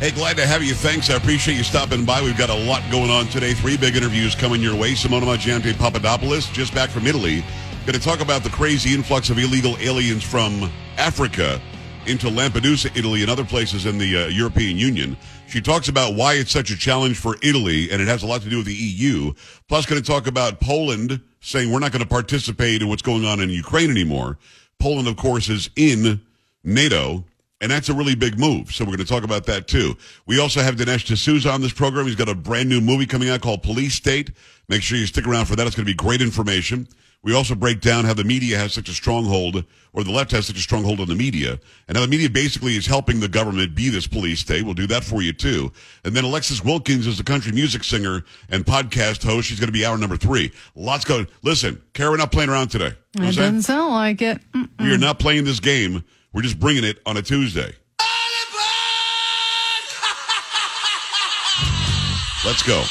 Hey, 0.00 0.10
glad 0.10 0.36
to 0.36 0.46
have 0.46 0.62
you. 0.62 0.74
Thanks. 0.74 1.08
I 1.08 1.14
appreciate 1.14 1.56
you 1.56 1.64
stopping 1.64 2.04
by. 2.04 2.20
We've 2.20 2.36
got 2.36 2.50
a 2.50 2.54
lot 2.54 2.82
going 2.90 3.08
on 3.10 3.28
today. 3.28 3.54
Three 3.54 3.78
big 3.78 3.96
interviews 3.96 4.34
coming 4.34 4.60
your 4.60 4.76
way. 4.76 4.92
Simona 4.92 5.24
Mangiante 5.24 5.72
Papadopoulos, 5.72 6.48
just 6.48 6.74
back 6.74 6.90
from 6.90 7.06
Italy, 7.06 7.42
going 7.86 7.98
to 7.98 8.00
talk 8.00 8.20
about 8.20 8.42
the 8.42 8.50
crazy 8.50 8.92
influx 8.92 9.30
of 9.30 9.38
illegal 9.38 9.78
aliens 9.78 10.22
from 10.22 10.70
Africa 10.98 11.60
into 12.06 12.26
Lampedusa, 12.28 12.94
Italy, 12.96 13.22
and 13.22 13.30
other 13.30 13.44
places 13.44 13.86
in 13.86 13.98
the 13.98 14.24
uh, 14.24 14.26
European 14.28 14.76
Union. 14.76 15.16
She 15.48 15.60
talks 15.60 15.88
about 15.88 16.14
why 16.14 16.34
it's 16.34 16.50
such 16.50 16.70
a 16.70 16.76
challenge 16.76 17.18
for 17.18 17.36
Italy, 17.42 17.90
and 17.90 18.00
it 18.00 18.08
has 18.08 18.22
a 18.22 18.26
lot 18.26 18.42
to 18.42 18.50
do 18.50 18.58
with 18.58 18.66
the 18.66 18.74
EU. 18.74 19.32
Plus, 19.68 19.86
going 19.86 20.00
to 20.02 20.06
talk 20.06 20.26
about 20.26 20.60
Poland 20.60 21.20
saying 21.40 21.70
we're 21.70 21.78
not 21.78 21.92
going 21.92 22.02
to 22.02 22.08
participate 22.08 22.82
in 22.82 22.88
what's 22.88 23.02
going 23.02 23.24
on 23.24 23.40
in 23.40 23.50
Ukraine 23.50 23.90
anymore. 23.90 24.38
Poland, 24.78 25.08
of 25.08 25.16
course, 25.16 25.48
is 25.48 25.70
in 25.76 26.20
NATO. 26.62 27.24
And 27.60 27.70
that's 27.70 27.88
a 27.88 27.94
really 27.94 28.14
big 28.14 28.38
move. 28.38 28.72
So 28.72 28.84
we're 28.84 28.96
going 28.96 29.06
to 29.06 29.12
talk 29.12 29.24
about 29.24 29.46
that 29.46 29.68
too. 29.68 29.96
We 30.26 30.38
also 30.38 30.60
have 30.60 30.76
Dinesh 30.76 31.06
D'Souza 31.06 31.50
on 31.50 31.62
this 31.62 31.72
program. 31.72 32.04
He's 32.04 32.16
got 32.16 32.28
a 32.28 32.34
brand 32.34 32.68
new 32.68 32.80
movie 32.80 33.06
coming 33.06 33.30
out 33.30 33.40
called 33.40 33.62
Police 33.62 33.94
State. 33.94 34.32
Make 34.68 34.82
sure 34.82 34.98
you 34.98 35.06
stick 35.06 35.26
around 35.26 35.46
for 35.46 35.56
that. 35.56 35.66
It's 35.66 35.76
going 35.76 35.86
to 35.86 35.90
be 35.90 35.94
great 35.94 36.20
information. 36.20 36.88
We 37.24 37.34
also 37.34 37.54
break 37.54 37.80
down 37.80 38.04
how 38.04 38.12
the 38.12 38.22
media 38.22 38.58
has 38.58 38.74
such 38.74 38.90
a 38.90 38.92
stronghold, 38.92 39.64
or 39.94 40.04
the 40.04 40.10
left 40.10 40.30
has 40.32 40.46
such 40.46 40.58
a 40.58 40.60
stronghold 40.60 41.00
on 41.00 41.08
the 41.08 41.14
media, 41.14 41.58
and 41.88 41.96
how 41.96 42.02
the 42.02 42.08
media 42.10 42.28
basically 42.28 42.76
is 42.76 42.86
helping 42.86 43.18
the 43.18 43.28
government 43.28 43.74
be 43.74 43.88
this 43.88 44.06
police 44.06 44.40
state. 44.40 44.62
We'll 44.62 44.74
do 44.74 44.86
that 44.88 45.04
for 45.04 45.22
you 45.22 45.32
too. 45.32 45.72
And 46.04 46.14
then 46.14 46.24
Alexis 46.24 46.62
Wilkins 46.62 47.06
is 47.06 47.18
a 47.18 47.24
country 47.24 47.50
music 47.52 47.82
singer 47.82 48.24
and 48.50 48.66
podcast 48.66 49.24
host. 49.24 49.48
She's 49.48 49.58
going 49.58 49.68
to 49.68 49.72
be 49.72 49.86
hour 49.86 49.96
number 49.96 50.18
three. 50.18 50.52
Lots 50.74 51.06
going. 51.06 51.26
Listen, 51.42 51.80
Kara, 51.94 52.10
we're 52.10 52.18
not 52.18 52.30
playing 52.30 52.50
around 52.50 52.68
today. 52.68 52.92
You 53.14 53.22
know 53.22 53.28
It 53.28 53.36
doesn't 53.36 53.62
sound 53.62 53.94
like 53.94 54.20
it. 54.20 54.38
Mm. 54.52 54.68
we 54.80 54.92
are 54.92 54.98
not 54.98 55.18
playing 55.18 55.44
this 55.44 55.60
game. 55.60 56.04
We're 56.34 56.42
just 56.42 56.60
bringing 56.60 56.84
it 56.84 57.00
on 57.06 57.16
a 57.16 57.22
Tuesday. 57.22 57.72
Let's 62.44 62.62
go. 62.62 62.84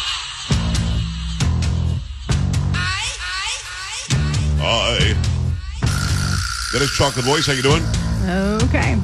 Hi. 4.66 5.00
Dennis 6.72 6.92
Chocolate 6.96 7.26
Voice, 7.26 7.46
how 7.46 7.54
you 7.54 7.62
doing? 7.62 7.84
Okay. 8.64 8.98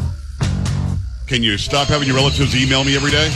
Can 1.27 1.43
you 1.43 1.57
stop 1.57 1.89
having 1.89 2.07
your 2.07 2.15
relatives 2.15 2.55
email 2.55 2.83
me 2.85 2.95
every 2.95 3.11
day? 3.11 3.27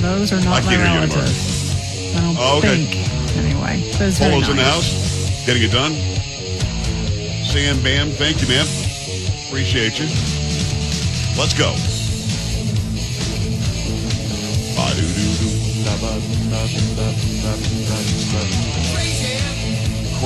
Those 0.00 0.32
are 0.32 0.36
I 0.36 0.44
not 0.44 0.50
my 0.50 0.60
can't 0.62 0.82
hear 0.82 0.88
you 0.88 1.00
relatives. 1.00 2.16
I 2.16 2.20
don't 2.20 2.36
Oh, 2.38 2.58
okay. 2.58 2.84
think. 2.86 3.36
Anyway, 3.44 3.90
those 3.98 4.20
are 4.20 4.30
Polo's 4.30 4.48
in 4.48 4.56
the 4.56 4.64
house. 4.64 5.44
Getting 5.44 5.62
it 5.62 5.72
done. 5.72 5.92
Sam 7.44 7.80
Bam, 7.82 8.10
thank 8.12 8.40
you, 8.40 8.48
ma'am. 8.48 8.66
Appreciate 9.48 10.00
you. 10.00 10.06
Let's 11.38 11.52
go. 11.52 11.74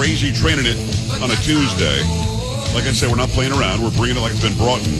Crazy 0.00 0.32
training 0.32 0.64
it 0.64 0.80
on 1.20 1.30
a 1.30 1.36
Tuesday. 1.44 2.00
Like 2.72 2.88
I 2.88 2.92
said, 2.96 3.10
we're 3.10 3.20
not 3.20 3.28
playing 3.36 3.52
around. 3.52 3.82
We're 3.82 3.90
bringing 3.90 4.16
it 4.16 4.20
like 4.20 4.32
it's 4.32 4.40
been 4.40 4.56
brought 4.56 4.80
in. 4.80 4.94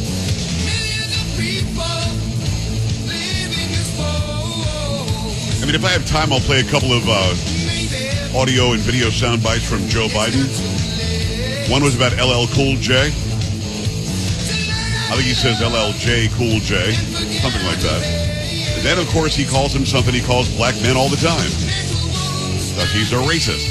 I 5.56 5.64
mean, 5.64 5.74
if 5.74 5.82
I 5.86 5.88
have 5.88 6.04
time, 6.04 6.30
I'll 6.30 6.44
play 6.44 6.60
a 6.60 6.68
couple 6.68 6.92
of 6.92 7.08
uh, 7.08 7.32
audio 8.36 8.76
and 8.76 8.80
video 8.84 9.08
sound 9.08 9.42
bites 9.42 9.66
from 9.66 9.88
Joe 9.88 10.08
Biden. 10.08 10.44
One 11.72 11.82
was 11.82 11.96
about 11.96 12.12
LL 12.20 12.44
Cool 12.52 12.76
J. 12.76 13.08
I 13.08 13.10
think 15.16 15.24
he 15.24 15.32
says 15.32 15.64
LLJ 15.64 16.28
Cool 16.36 16.60
J, 16.60 16.92
something 17.40 17.64
like 17.64 17.80
that. 17.80 18.04
And 18.76 18.84
then, 18.84 18.98
of 18.98 19.08
course, 19.08 19.34
he 19.34 19.46
calls 19.46 19.74
him 19.74 19.86
something 19.86 20.12
he 20.12 20.20
calls 20.20 20.54
black 20.56 20.74
men 20.82 20.94
all 20.94 21.08
the 21.08 21.16
time. 21.16 21.48
Because 22.76 22.92
he's 22.92 23.14
a 23.14 23.22
racist. 23.24 23.69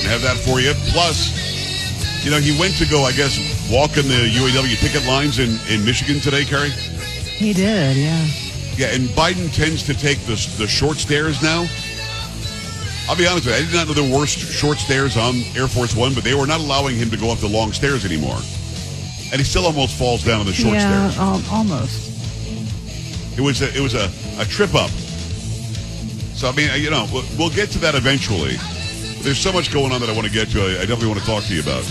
And 0.00 0.08
have 0.08 0.22
that 0.22 0.36
for 0.36 0.60
you. 0.60 0.72
Plus, 0.92 2.24
you 2.24 2.30
know, 2.30 2.38
he 2.38 2.58
went 2.58 2.74
to 2.76 2.86
go, 2.86 3.04
I 3.04 3.12
guess, 3.12 3.36
walk 3.70 3.96
in 3.96 4.08
the 4.08 4.32
UAW 4.32 4.76
picket 4.80 5.06
lines 5.06 5.38
in, 5.38 5.60
in 5.68 5.84
Michigan 5.84 6.20
today, 6.20 6.44
Carrie. 6.44 6.70
He 6.70 7.52
did, 7.52 7.96
yeah. 7.96 8.26
Yeah, 8.76 8.94
and 8.94 9.08
Biden 9.10 9.52
tends 9.54 9.82
to 9.84 9.94
take 9.94 10.18
the, 10.20 10.36
the 10.56 10.66
short 10.66 10.96
stairs 10.96 11.42
now. 11.42 11.66
I'll 13.08 13.16
be 13.16 13.26
honest 13.26 13.44
with 13.44 13.54
you, 13.54 13.60
I 13.60 13.66
did 13.66 13.74
not 13.74 13.88
know 13.88 13.94
there 13.94 14.18
were 14.18 14.26
short 14.26 14.78
stairs 14.78 15.16
on 15.16 15.42
Air 15.56 15.68
Force 15.68 15.94
One, 15.94 16.14
but 16.14 16.24
they 16.24 16.34
were 16.34 16.46
not 16.46 16.60
allowing 16.60 16.96
him 16.96 17.10
to 17.10 17.16
go 17.16 17.30
up 17.30 17.38
the 17.38 17.48
long 17.48 17.72
stairs 17.72 18.04
anymore. 18.04 18.38
And 19.32 19.36
he 19.36 19.44
still 19.44 19.66
almost 19.66 19.98
falls 19.98 20.24
down 20.24 20.40
on 20.40 20.46
the 20.46 20.52
short 20.52 20.74
yeah, 20.74 21.10
stairs. 21.10 21.18
um, 21.18 21.42
almost. 21.50 22.08
It 23.36 23.42
was 23.42 23.60
a, 23.62 23.68
it 23.76 23.80
was 23.80 23.94
a, 23.94 24.10
a 24.40 24.44
trip 24.44 24.74
up. 24.74 24.90
So 26.34 26.48
I 26.48 26.52
mean, 26.52 26.70
you 26.80 26.90
know, 26.90 27.06
we'll, 27.12 27.24
we'll 27.38 27.50
get 27.50 27.70
to 27.72 27.78
that 27.80 27.94
eventually. 27.94 28.56
There's 29.22 29.38
so 29.38 29.52
much 29.52 29.72
going 29.72 29.92
on 29.92 30.00
that 30.00 30.08
I 30.08 30.12
want 30.14 30.26
to 30.26 30.32
get 30.32 30.48
to. 30.48 30.60
I, 30.60 30.64
I 30.64 30.86
definitely 30.86 31.08
want 31.08 31.20
to 31.20 31.26
talk 31.26 31.44
to 31.44 31.54
you 31.54 31.60
about. 31.60 31.84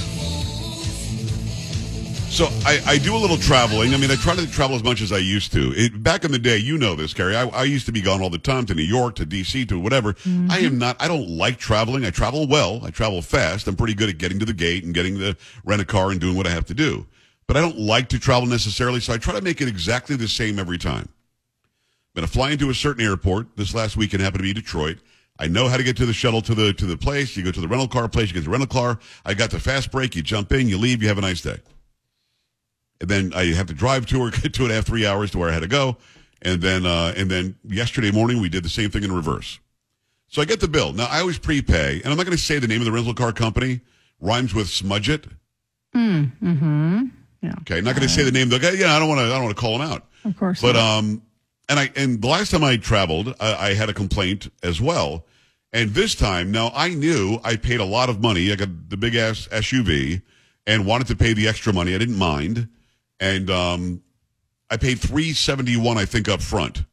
So 2.29 2.45
I, 2.63 2.79
I 2.85 2.97
do 2.99 3.15
a 3.15 3.17
little 3.17 3.37
traveling. 3.37 3.93
I 3.93 3.97
mean, 3.97 4.11
I 4.11 4.15
try 4.15 4.35
to 4.35 4.49
travel 4.49 4.75
as 4.75 4.83
much 4.83 5.01
as 5.01 5.11
I 5.11 5.17
used 5.17 5.51
to. 5.53 5.73
It, 5.75 6.01
back 6.01 6.23
in 6.23 6.31
the 6.31 6.39
day, 6.39 6.57
you 6.57 6.77
know 6.77 6.95
this, 6.95 7.13
Carrie. 7.13 7.35
I, 7.35 7.47
I 7.47 7.63
used 7.63 7.87
to 7.87 7.91
be 7.91 8.01
gone 8.01 8.21
all 8.21 8.29
the 8.29 8.37
time 8.37 8.65
to 8.67 8.75
New 8.75 8.83
York, 8.83 9.15
to 9.15 9.25
D.C., 9.25 9.65
to 9.65 9.79
whatever. 9.79 10.13
Mm-hmm. 10.13 10.49
I 10.49 10.59
am 10.59 10.77
not. 10.77 10.95
I 11.01 11.07
don't 11.07 11.27
like 11.27 11.57
traveling. 11.57 12.05
I 12.05 12.11
travel 12.11 12.47
well. 12.47 12.81
I 12.85 12.91
travel 12.91 13.21
fast. 13.21 13.67
I'm 13.67 13.75
pretty 13.75 13.95
good 13.95 14.09
at 14.09 14.19
getting 14.19 14.39
to 14.39 14.45
the 14.45 14.53
gate 14.53 14.83
and 14.83 14.93
getting 14.93 15.17
the 15.17 15.37
rent 15.65 15.81
a 15.81 15.85
car 15.85 16.11
and 16.11 16.19
doing 16.19 16.37
what 16.37 16.47
I 16.47 16.51
have 16.51 16.65
to 16.67 16.73
do. 16.73 17.07
But 17.45 17.57
I 17.57 17.61
don't 17.61 17.79
like 17.79 18.09
to 18.09 18.19
travel 18.19 18.47
necessarily, 18.47 18.99
so 18.99 19.11
I 19.11 19.17
try 19.17 19.33
to 19.33 19.41
make 19.41 19.59
it 19.59 19.67
exactly 19.67 20.15
the 20.15 20.27
same 20.27 20.59
every 20.59 20.77
time. 20.77 21.09
I'm 21.09 22.21
going 22.21 22.27
to 22.27 22.31
fly 22.31 22.51
into 22.51 22.69
a 22.69 22.75
certain 22.75 23.03
airport. 23.03 23.57
This 23.57 23.73
last 23.73 23.97
weekend 23.97 24.21
happened 24.21 24.39
to 24.39 24.43
be 24.43 24.53
Detroit. 24.53 24.99
I 25.39 25.47
know 25.47 25.69
how 25.69 25.77
to 25.77 25.83
get 25.83 25.95
to 25.97 26.05
the 26.05 26.13
shuttle 26.13 26.41
to 26.41 26.53
the 26.53 26.73
to 26.73 26.85
the 26.85 26.97
place. 26.97 27.37
You 27.37 27.43
go 27.43 27.51
to 27.51 27.61
the 27.61 27.67
rental 27.67 27.87
car 27.87 28.09
place. 28.09 28.27
You 28.27 28.33
get 28.33 28.43
the 28.43 28.49
rental 28.49 28.67
car. 28.67 28.99
I 29.25 29.33
got 29.33 29.51
the 29.51 29.59
fast 29.59 29.89
break. 29.91 30.15
You 30.15 30.21
jump 30.21 30.51
in. 30.51 30.67
You 30.67 30.77
leave. 30.77 31.01
You 31.01 31.07
have 31.07 31.17
a 31.17 31.21
nice 31.21 31.41
day. 31.41 31.57
And 32.99 33.09
then 33.09 33.31
I 33.33 33.45
have 33.53 33.67
to 33.67 33.73
drive 33.73 34.05
to 34.07 34.25
her, 34.25 34.31
get 34.41 34.53
two 34.53 34.63
and 34.63 34.71
a 34.71 34.75
half, 34.75 34.85
three 34.85 35.05
hours 35.05 35.31
to 35.31 35.37
where 35.37 35.49
I 35.49 35.53
had 35.53 35.61
to 35.61 35.67
go. 35.67 35.97
And 36.41 36.61
then 36.61 36.85
uh, 36.85 37.13
and 37.15 37.31
then 37.31 37.55
yesterday 37.63 38.11
morning 38.11 38.41
we 38.41 38.49
did 38.49 38.63
the 38.63 38.69
same 38.69 38.89
thing 38.91 39.03
in 39.03 39.11
reverse. 39.13 39.59
So 40.27 40.41
I 40.41 40.45
get 40.45 40.59
the 40.59 40.67
bill. 40.67 40.93
Now 40.93 41.07
I 41.09 41.21
always 41.21 41.39
prepay, 41.39 42.01
and 42.03 42.11
I'm 42.11 42.17
not 42.17 42.25
going 42.25 42.37
to 42.37 42.43
say 42.43 42.59
the 42.59 42.67
name 42.67 42.81
of 42.81 42.85
the 42.85 42.91
rental 42.91 43.13
car 43.13 43.31
company. 43.31 43.81
Rhymes 44.19 44.53
with 44.53 44.67
smudge 44.67 45.09
it. 45.09 45.25
Mm-hmm. 45.95 47.05
Yeah. 47.41 47.53
Okay, 47.61 47.79
not 47.81 47.95
going 47.95 48.07
to 48.07 48.13
say 48.13 48.23
the 48.23 48.31
name. 48.31 48.49
They'll 48.49 48.59
go, 48.59 48.69
yeah, 48.71 48.95
I 48.95 48.99
don't 48.99 49.07
want 49.07 49.19
to. 49.19 49.25
I 49.25 49.29
don't 49.29 49.45
want 49.45 49.55
to 49.55 49.61
call 49.61 49.77
them 49.77 49.89
out. 49.89 50.05
Of 50.25 50.37
course. 50.37 50.61
But 50.61 50.73
not. 50.73 50.99
um, 50.99 51.21
and 51.69 51.79
I 51.79 51.91
and 51.95 52.21
the 52.21 52.27
last 52.27 52.51
time 52.51 52.63
I 52.63 52.75
traveled, 52.77 53.33
I, 53.39 53.69
I 53.69 53.73
had 53.75 53.89
a 53.89 53.93
complaint 53.93 54.51
as 54.63 54.81
well. 54.81 55.25
And 55.71 55.91
this 55.91 56.15
time, 56.15 56.51
now 56.51 56.71
I 56.75 56.89
knew 56.89 57.39
I 57.43 57.55
paid 57.55 57.79
a 57.79 57.85
lot 57.85 58.09
of 58.09 58.19
money. 58.19 58.51
I 58.51 58.55
got 58.55 58.89
the 58.89 58.97
big 58.97 59.15
ass 59.15 59.47
SUV 59.51 60.21
and 60.65 60.85
wanted 60.85 61.07
to 61.07 61.15
pay 61.15 61.33
the 61.33 61.47
extra 61.47 61.71
money. 61.71 61.93
I 61.93 61.99
didn't 61.99 62.17
mind, 62.17 62.67
and 63.19 63.49
um, 63.51 64.01
I 64.71 64.77
paid 64.77 64.99
three 64.99 65.31
seventy 65.33 65.77
one, 65.77 65.97
I 65.97 66.05
think, 66.05 66.27
up 66.27 66.41
front 66.41 66.83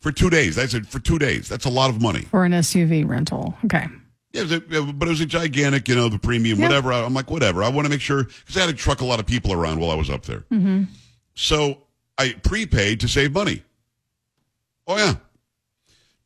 for 0.00 0.10
two 0.12 0.30
days. 0.30 0.56
That's 0.56 0.74
it 0.74 0.84
for 0.86 0.98
two 0.98 1.18
days. 1.18 1.48
That's 1.48 1.64
a 1.64 1.70
lot 1.70 1.90
of 1.90 2.02
money. 2.02 2.22
for 2.22 2.44
an 2.44 2.52
SUV 2.52 3.08
rental. 3.08 3.54
Okay. 3.64 3.86
Yeah, 4.32 4.42
it 4.46 4.72
a, 4.74 4.82
but 4.82 5.06
it 5.06 5.10
was 5.12 5.20
a 5.20 5.26
gigantic, 5.26 5.88
you 5.88 5.94
know, 5.94 6.08
the 6.08 6.18
premium, 6.18 6.58
Yeah. 6.58 6.66
whatever. 6.66 6.92
I'm 6.92 7.14
like, 7.14 7.30
whatever. 7.30 7.62
I 7.62 7.68
want 7.68 7.86
to 7.86 7.88
make 7.88 8.00
sure 8.00 8.24
because 8.24 8.56
I 8.56 8.60
had 8.62 8.66
to 8.66 8.72
truck 8.74 9.00
a 9.00 9.04
lot 9.04 9.20
of 9.20 9.26
people 9.26 9.52
around 9.52 9.78
while 9.78 9.92
I 9.92 9.94
was 9.94 10.10
up 10.10 10.24
there. 10.24 10.40
Mm-hmm. 10.50 10.82
So 11.36 11.78
I 12.18 12.32
prepaid 12.42 12.98
to 13.00 13.08
save 13.08 13.32
money. 13.32 13.62
Oh 14.86 14.96
yeah, 14.96 15.14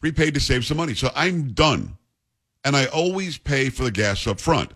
prepaid 0.01 0.35
to 0.35 0.41
save 0.41 0.65
some 0.65 0.77
money. 0.77 0.95
So 0.95 1.11
I'm 1.15 1.53
done, 1.53 1.97
and 2.65 2.77
I 2.77 2.87
always 2.87 3.39
pay 3.39 3.71
for 3.71 3.85
the 3.85 3.91
gas 3.91 4.27
up 4.27 4.41
front. 4.41 4.73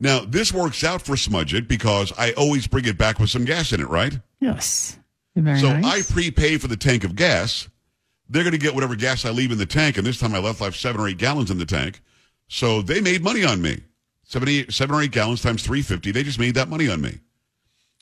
Now 0.00 0.24
this 0.24 0.52
works 0.52 0.84
out 0.84 1.02
for 1.02 1.16
Smudge 1.16 1.54
It 1.54 1.68
because 1.68 2.12
I 2.18 2.32
always 2.32 2.66
bring 2.66 2.86
it 2.86 2.98
back 2.98 3.18
with 3.18 3.30
some 3.30 3.44
gas 3.44 3.72
in 3.72 3.80
it, 3.80 3.88
right? 3.88 4.18
Yes. 4.40 4.98
Very 5.36 5.58
so 5.58 5.72
nice. 5.72 6.10
I 6.10 6.12
prepay 6.12 6.58
for 6.58 6.68
the 6.68 6.76
tank 6.76 7.04
of 7.04 7.16
gas. 7.16 7.68
They're 8.28 8.44
going 8.44 8.52
to 8.52 8.58
get 8.58 8.74
whatever 8.74 8.94
gas 8.96 9.24
I 9.24 9.30
leave 9.30 9.50
in 9.50 9.58
the 9.58 9.66
tank, 9.66 9.98
and 9.98 10.06
this 10.06 10.18
time 10.18 10.34
I 10.34 10.38
left 10.38 10.60
like 10.60 10.74
seven 10.74 11.00
or 11.00 11.08
eight 11.08 11.18
gallons 11.18 11.50
in 11.50 11.58
the 11.58 11.66
tank. 11.66 12.00
So 12.48 12.82
they 12.82 13.00
made 13.00 13.22
money 13.22 13.44
on 13.44 13.60
me. 13.60 13.80
70, 14.24 14.70
seven 14.70 14.96
or 14.96 15.02
eight 15.02 15.10
gallons 15.10 15.42
times 15.42 15.62
350. 15.62 16.10
They 16.12 16.22
just 16.22 16.38
made 16.38 16.54
that 16.54 16.68
money 16.68 16.88
on 16.88 17.00
me. 17.00 17.18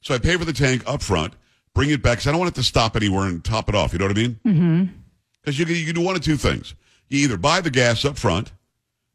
So 0.02 0.14
I 0.14 0.18
pay 0.18 0.36
for 0.36 0.44
the 0.44 0.52
tank 0.52 0.82
up 0.86 1.02
front, 1.02 1.34
bring 1.74 1.90
it 1.90 2.02
back 2.02 2.18
because 2.18 2.26
I 2.26 2.30
don't 2.32 2.40
want 2.40 2.50
it 2.52 2.54
to 2.56 2.62
stop 2.62 2.96
anywhere 2.96 3.26
and 3.26 3.42
top 3.44 3.68
it 3.68 3.74
off. 3.74 3.92
You 3.92 3.98
know 3.98 4.06
what 4.06 4.16
I 4.18 4.20
mean? 4.20 4.40
mm-hmm. 4.44 4.84
Because 5.40 5.58
you, 5.58 5.66
can- 5.66 5.74
you 5.76 5.84
can 5.86 5.94
do 5.94 6.00
one 6.02 6.14
of 6.16 6.22
two 6.22 6.36
things. 6.36 6.74
You 7.08 7.18
either 7.24 7.36
buy 7.36 7.60
the 7.60 7.70
gas 7.70 8.04
up 8.04 8.16
front 8.18 8.52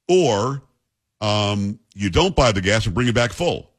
or 0.07 0.62
um, 1.21 1.80
you 1.95 2.09
don't 2.09 2.36
buy 2.36 2.51
the 2.51 2.62
gas 2.62 2.86
and 2.86 2.94
bring 2.94 3.07
it 3.07 3.15
back 3.15 3.31
full. 3.31 3.69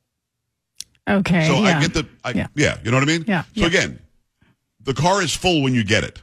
Okay. 1.09 1.47
So 1.47 1.55
yeah. 1.55 1.79
I 1.79 1.81
get 1.81 1.95
the, 1.95 2.07
I, 2.25 2.31
yeah. 2.33 2.47
Yeah. 2.55 2.79
you 2.85 2.91
know 2.91 2.97
what 2.97 3.05
I 3.05 3.07
mean? 3.07 3.25
Yeah, 3.27 3.43
So 3.43 3.49
yeah. 3.63 3.67
again, 3.67 3.99
the 4.83 4.95
car 4.95 5.23
is 5.23 5.35
full 5.35 5.63
when 5.63 5.75
you 5.75 5.85
get 5.85 6.05
it. 6.05 6.23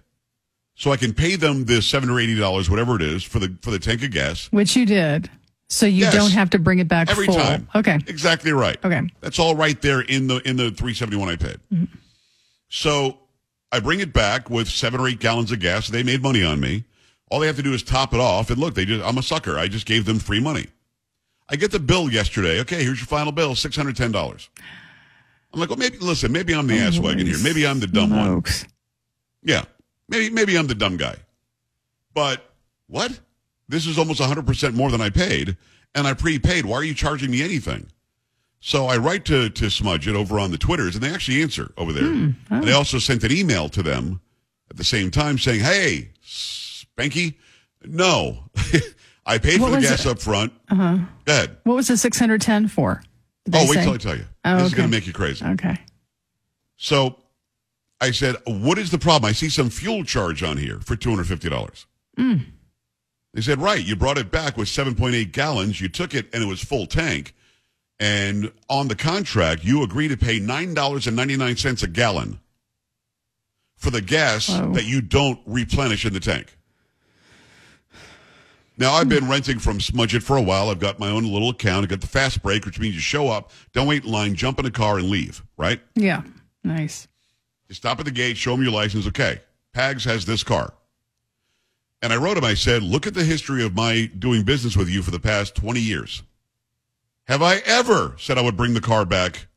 So 0.76 0.92
I 0.92 0.98
can 0.98 1.14
pay 1.14 1.38
them 1.38 1.64
the 1.66 1.82
seven 1.82 2.10
or 2.10 2.20
eighty 2.20 2.36
dollars, 2.38 2.70
whatever 2.70 2.98
it 2.98 3.02
is, 3.02 3.24
for 3.24 3.40
the 3.40 3.56
for 3.62 3.72
the 3.72 3.80
tank 3.80 4.04
of 4.04 4.12
gas 4.12 4.48
Which 4.52 4.76
you 4.76 4.86
did. 4.86 5.30
So 5.70 5.86
you 5.86 6.02
Yes. 6.02 6.14
don't 6.14 6.32
have 6.32 6.50
to 6.50 6.60
bring 6.60 6.80
it 6.80 6.88
back 6.90 7.10
every 7.10 7.28
full. 7.28 7.36
time. 7.36 7.70
Okay. 7.74 7.96
exactly 8.08 8.52
right. 8.52 8.78
Okay. 8.84 9.02
that's 9.22 9.40
all 9.40 9.56
right 9.56 9.82
there 9.82 10.02
in 10.02 10.28
the 10.28 10.38
in 10.48 10.58
the 10.58 10.72
three 10.72 10.94
seventy 10.94 11.16
one 11.18 11.30
I 11.30 11.38
paid. 11.38 11.58
So 12.70 13.20
I 13.72 13.80
bring 13.80 14.00
it 14.00 14.14
back 14.14 14.50
with 14.50 14.68
seven 14.68 15.00
or 15.00 15.08
eight 15.08 15.20
gallons 15.20 15.52
of 15.52 15.60
gas. 15.60 15.88
They 15.88 16.04
made 16.04 16.22
money 16.22 16.44
on 16.44 16.60
me. 16.60 16.86
All 17.30 17.40
they 17.40 17.48
have 17.48 17.56
to 17.56 17.64
do 17.64 17.74
is 17.74 17.84
top 17.84 18.14
it 18.14 18.20
off, 18.20 18.50
and 18.50 18.60
look, 18.60 18.76
they 18.76 18.86
just 18.86 19.04
I'm 19.04 19.18
a 19.18 19.24
sucker. 19.24 19.58
I 19.58 19.68
just 19.68 19.86
gave 19.86 20.06
them 20.06 20.20
free 20.20 20.40
money. 20.40 20.68
I 21.50 21.56
get 21.56 21.72
the 21.72 21.80
bill 21.80 22.10
yesterday. 22.10 22.60
Okay, 22.62 22.84
here's 22.84 23.00
your 23.00 23.08
final 23.08 23.32
bill, 23.32 23.56
six 23.56 23.76
hundred 23.76 23.98
ten 23.98 24.12
dollars. 24.12 24.50
I'm 25.54 25.60
like, 25.60 25.70
well, 25.70 25.78
maybe 25.78 25.98
listen, 26.00 26.32
maybe 26.32 26.54
I'm 26.54 26.68
the 26.68 26.78
ass 26.78 27.00
wagon 27.00 27.26
here. 27.26 27.38
Maybe 27.42 27.66
I'm 27.66 27.80
the 27.80 27.88
dumb 27.88 28.10
one. 28.10 28.44
Yeah. 29.42 29.64
Maybe 30.10 30.30
maybe 30.34 30.58
I'm 30.58 30.68
the 30.68 30.76
dumb 30.76 30.98
guy. 30.98 31.16
But 32.14 32.52
what? 32.88 33.20
This 33.68 33.88
is 33.88 33.98
almost 33.98 34.22
100% 34.22 34.74
more 34.76 34.92
than 34.92 35.02
I 35.02 35.10
paid 35.10 35.58
and 35.96 36.06
I 36.06 36.14
prepaid. 36.14 36.66
Why 36.66 36.76
are 36.76 36.84
you 36.84 36.94
charging 36.94 37.32
me 37.32 37.42
anything? 37.42 37.88
So 38.68 38.88
I 38.88 38.98
write 38.98 39.26
to 39.26 39.48
to 39.52 39.70
Smudge 39.70 40.08
it 40.08 40.16
over 40.16 40.40
on 40.40 40.50
the 40.50 40.58
Twitters 40.58 40.96
and 40.96 41.04
they 41.04 41.14
actually 41.14 41.44
answer 41.44 41.72
over 41.78 41.94
there. 41.94 42.04
And 42.50 42.64
they 42.64 42.72
also 42.72 42.98
sent 42.98 43.24
an 43.24 43.32
email 43.32 43.70
to 43.70 43.84
them 43.84 44.22
at 44.72 44.78
the 44.78 44.84
same 44.84 45.12
time 45.12 45.38
saying, 45.38 45.60
"Hey, 45.60 46.10
Spanky, 46.26 47.36
no. 47.84 48.40
I 49.28 49.38
paid 49.38 49.62
What 49.62 49.70
for 49.70 49.76
the 49.76 49.82
gas 49.82 50.06
it? 50.08 50.10
up 50.10 50.20
front." 50.20 50.52
Uh-huh. 50.72 50.98
Go 51.26 51.32
ahead. 51.34 51.58
What 51.64 51.76
was 51.76 51.90
the 51.90 51.96
610 51.96 52.68
for? 52.70 53.04
Did 53.46 53.54
Oh, 53.56 53.60
wait 53.70 53.76
say? 53.76 53.84
till 53.84 53.94
I 53.94 53.98
tell 53.98 54.18
you. 54.18 54.26
Oh, 54.46 54.58
this 54.58 54.68
is 54.70 54.74
going 54.74 54.90
to 54.90 54.96
make 54.98 55.06
you 55.06 55.14
crazy. 55.14 55.46
Okay. 55.46 55.78
So 56.78 57.20
I 58.02 58.10
said, 58.10 58.36
What 58.48 58.80
is 58.80 58.90
the 58.90 58.98
problem? 58.98 59.30
I 59.30 59.34
see 59.34 59.50
some 59.50 59.70
fuel 59.70 60.04
charge 60.04 60.42
on 60.42 60.58
here 60.58 60.80
for 60.80 60.96
$250. 60.96 61.86
They 62.18 63.42
said, 63.42 63.62
Right. 63.62 63.86
You 63.86 63.96
brought 63.96 64.18
it 64.18 64.32
back 64.32 64.58
with 64.58 64.70
7.8 64.70 65.32
gallons. 65.32 65.80
You 65.80 65.88
took 65.88 66.16
it 66.16 66.34
and 66.34 66.42
it 66.42 66.48
was 66.48 66.64
full 66.64 66.88
tank. 66.88 67.36
And 68.00 68.52
on 68.70 68.88
the 68.88 68.96
contract, 68.96 69.64
you 69.64 69.84
agree 69.84 70.08
to 70.08 70.18
pay 70.18 70.40
$9.99 70.40 71.84
a 71.84 71.88
gallon 71.88 72.40
for 73.78 73.90
the 73.90 74.02
gas 74.02 74.50
Whoa. 74.50 74.74
that 74.74 74.86
you 74.86 75.02
don't 75.02 75.40
replenish 75.46 76.06
in 76.06 76.14
the 76.14 76.20
tank. 76.20 76.58
Now, 78.78 78.94
I've 78.94 79.08
been 79.08 79.30
renting 79.30 79.60
from 79.60 79.80
Smudge 79.80 80.16
It 80.16 80.22
for 80.22 80.36
a 80.36 80.42
while. 80.42 80.70
I've 80.70 80.80
got 80.80 81.00
my 81.00 81.10
own 81.10 81.24
little 81.24 81.50
account. 81.50 81.84
I've 81.84 81.90
got 81.90 82.02
the 82.02 82.08
fast 82.08 82.44
break, 82.44 82.66
which 82.66 82.78
means 82.78 82.94
you 82.94 83.00
show 83.00 83.30
up, 83.30 83.52
don't 83.72 83.88
wait 83.88 84.04
in 84.04 84.12
line, 84.12 84.36
jump 84.36 84.60
in 84.60 84.66
a 84.66 84.72
car, 84.72 84.98
and 84.98 85.10
leave, 85.10 85.42
right? 85.56 85.80
Yeah. 85.96 86.24
Nice. 86.62 87.08
You 87.70 87.76
stop 87.76 88.00
at 88.00 88.06
the 88.06 88.12
gate, 88.12 88.36
show 88.36 88.52
them 88.52 88.64
your 88.64 88.74
license. 88.74 89.08
Okay, 89.08 89.40
Pags 89.74 90.04
has 90.04 90.26
this 90.26 90.44
car. 90.44 90.74
And 92.02 92.12
I 92.12 92.18
wrote 92.18 92.38
him, 92.38 92.44
I 92.44 92.54
said, 92.54 92.84
look 92.84 93.08
at 93.08 93.14
the 93.14 93.24
history 93.24 93.64
of 93.64 93.74
my 93.74 94.12
doing 94.20 94.44
business 94.44 94.76
with 94.76 94.90
you 94.90 95.02
for 95.02 95.12
the 95.12 95.20
past 95.20 95.56
20 95.56 95.80
years. 95.80 96.22
Have 97.28 97.42
I 97.42 97.58
ever 97.66 98.16
said 98.18 98.38
I 98.38 98.42
would 98.42 98.58
bring 98.58 98.74
the 98.74 98.82
car 98.82 99.06
back 99.06 99.48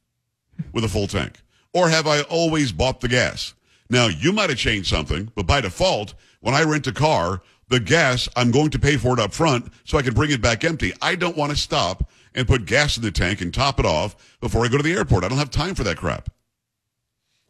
with 0.73 0.85
a 0.85 0.89
full 0.89 1.07
tank? 1.07 1.41
Or 1.75 1.89
have 1.89 2.07
I 2.07 2.23
always 2.23 2.73
bought 2.73 3.01
the 3.01 3.09
gas? 3.09 3.55
Now, 3.91 4.07
you 4.07 4.33
might 4.33 4.51
have 4.51 4.59
changed 4.59 4.89
something, 4.89 5.31
but 5.35 5.47
by 5.47 5.61
default, 5.61 6.15
when 6.41 6.55
I 6.55 6.63
rent 6.63 6.87
a 6.87 6.93
car, 6.93 7.43
the 7.69 7.81
gas, 7.81 8.29
I'm 8.37 8.51
going 8.51 8.71
to 8.71 8.79
pay 8.79 8.97
for 8.97 9.13
it 9.13 9.21
up 9.21 9.33
front 9.33 9.73
so 9.85 9.99
I 9.99 10.03
can 10.03 10.15
bring 10.15 10.31
it 10.31 10.41
back 10.41 10.65
empty. 10.65 10.93
I 11.03 11.15
don't 11.15 11.37
want 11.37 11.51
to 11.51 11.57
stop 11.57 12.11
and 12.35 12.49
put 12.49 12.65
gas 12.67 12.97
in 12.97 13.03
the 13.03 13.11
tank 13.11 13.41
and 13.41 13.53
top 13.53 13.79
it 13.79 13.87
off 13.87 14.17
before 14.41 14.65
I 14.65 14.69
go 14.69 14.79
to 14.79 14.83
the 14.83 14.95
airport. 14.95 15.25
I 15.25 15.29
don't 15.29 15.39
have 15.39 15.51
time 15.51 15.75
for 15.75 15.85
that 15.85 15.97
crap. 15.99 16.31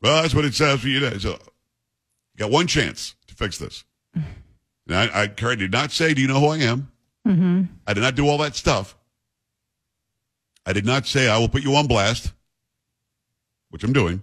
Well, 0.01 0.23
that's 0.23 0.35
what 0.35 0.45
it 0.45 0.55
says 0.55 0.81
for 0.81 0.89
you 0.89 1.01
to. 1.01 1.21
So, 1.21 1.31
you 1.31 1.39
got 2.39 2.51
one 2.51 2.67
chance 2.67 3.15
to 3.29 3.35
fix 3.35 3.59
this. 3.59 3.85
And 4.91 4.97
I, 4.97 5.23
I, 5.25 5.27
Carrie 5.27 5.57
did 5.57 5.71
not 5.71 5.93
say, 5.93 6.15
"Do 6.15 6.23
you 6.23 6.29
know 6.29 6.41
who 6.41 6.47
I 6.47 6.61
am?" 6.61 6.91
Mm-hmm. 7.27 7.65
I 7.87 7.93
did 7.93 8.01
not 8.01 8.15
do 8.15 8.27
all 8.27 8.39
that 8.39 8.57
stuff. 8.57 8.97
I 10.69 10.75
did 10.75 10.85
not 10.85 11.07
say 11.07 11.31
I 11.31 11.39
will 11.39 11.49
put 11.49 11.63
you 11.63 11.75
on 11.77 11.87
blast, 11.87 12.31
which 13.71 13.83
I'm 13.83 13.95
doing. 13.95 14.23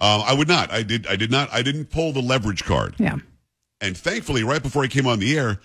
Um, 0.00 0.22
I 0.24 0.32
would 0.32 0.46
not. 0.46 0.70
I 0.70 0.84
did. 0.84 1.04
I 1.08 1.16
did 1.16 1.32
not. 1.32 1.52
I 1.52 1.62
didn't 1.62 1.86
pull 1.86 2.12
the 2.12 2.22
leverage 2.22 2.64
card. 2.64 2.94
Yeah. 2.98 3.16
And 3.80 3.96
thankfully, 3.96 4.44
right 4.44 4.62
before 4.62 4.84
I 4.84 4.86
came 4.86 5.08
on 5.08 5.18
the 5.18 5.36
air, 5.36 5.58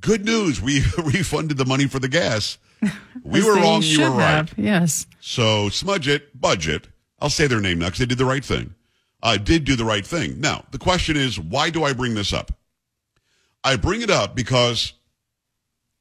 good 0.00 0.24
news: 0.24 0.62
we 0.62 0.80
refunded 0.98 1.58
the 1.58 1.66
money 1.66 1.86
for 1.86 1.98
the 1.98 2.08
gas. 2.08 2.56
We 3.24 3.44
were 3.44 3.56
wrong. 3.56 3.82
You 3.82 3.98
were 3.98 4.04
should 4.06 4.16
right. 4.16 4.30
have. 4.30 4.54
Yes. 4.56 5.06
So 5.20 5.68
Smudge 5.68 6.08
It, 6.08 6.40
Budget, 6.40 6.86
I'll 7.18 7.28
say 7.28 7.46
their 7.46 7.60
name 7.60 7.80
now 7.80 7.86
because 7.86 7.98
they 7.98 8.06
did 8.06 8.16
the 8.16 8.24
right 8.24 8.44
thing. 8.44 8.74
Uh, 9.22 9.36
did 9.36 9.64
do 9.64 9.76
the 9.76 9.84
right 9.84 10.06
thing. 10.06 10.40
Now, 10.40 10.64
the 10.70 10.78
question 10.78 11.16
is, 11.16 11.38
why 11.38 11.68
do 11.68 11.82
I 11.84 11.92
bring 11.92 12.14
this 12.14 12.32
up? 12.32 12.52
I 13.64 13.76
bring 13.76 14.00
it 14.00 14.08
up 14.08 14.34
because 14.34 14.94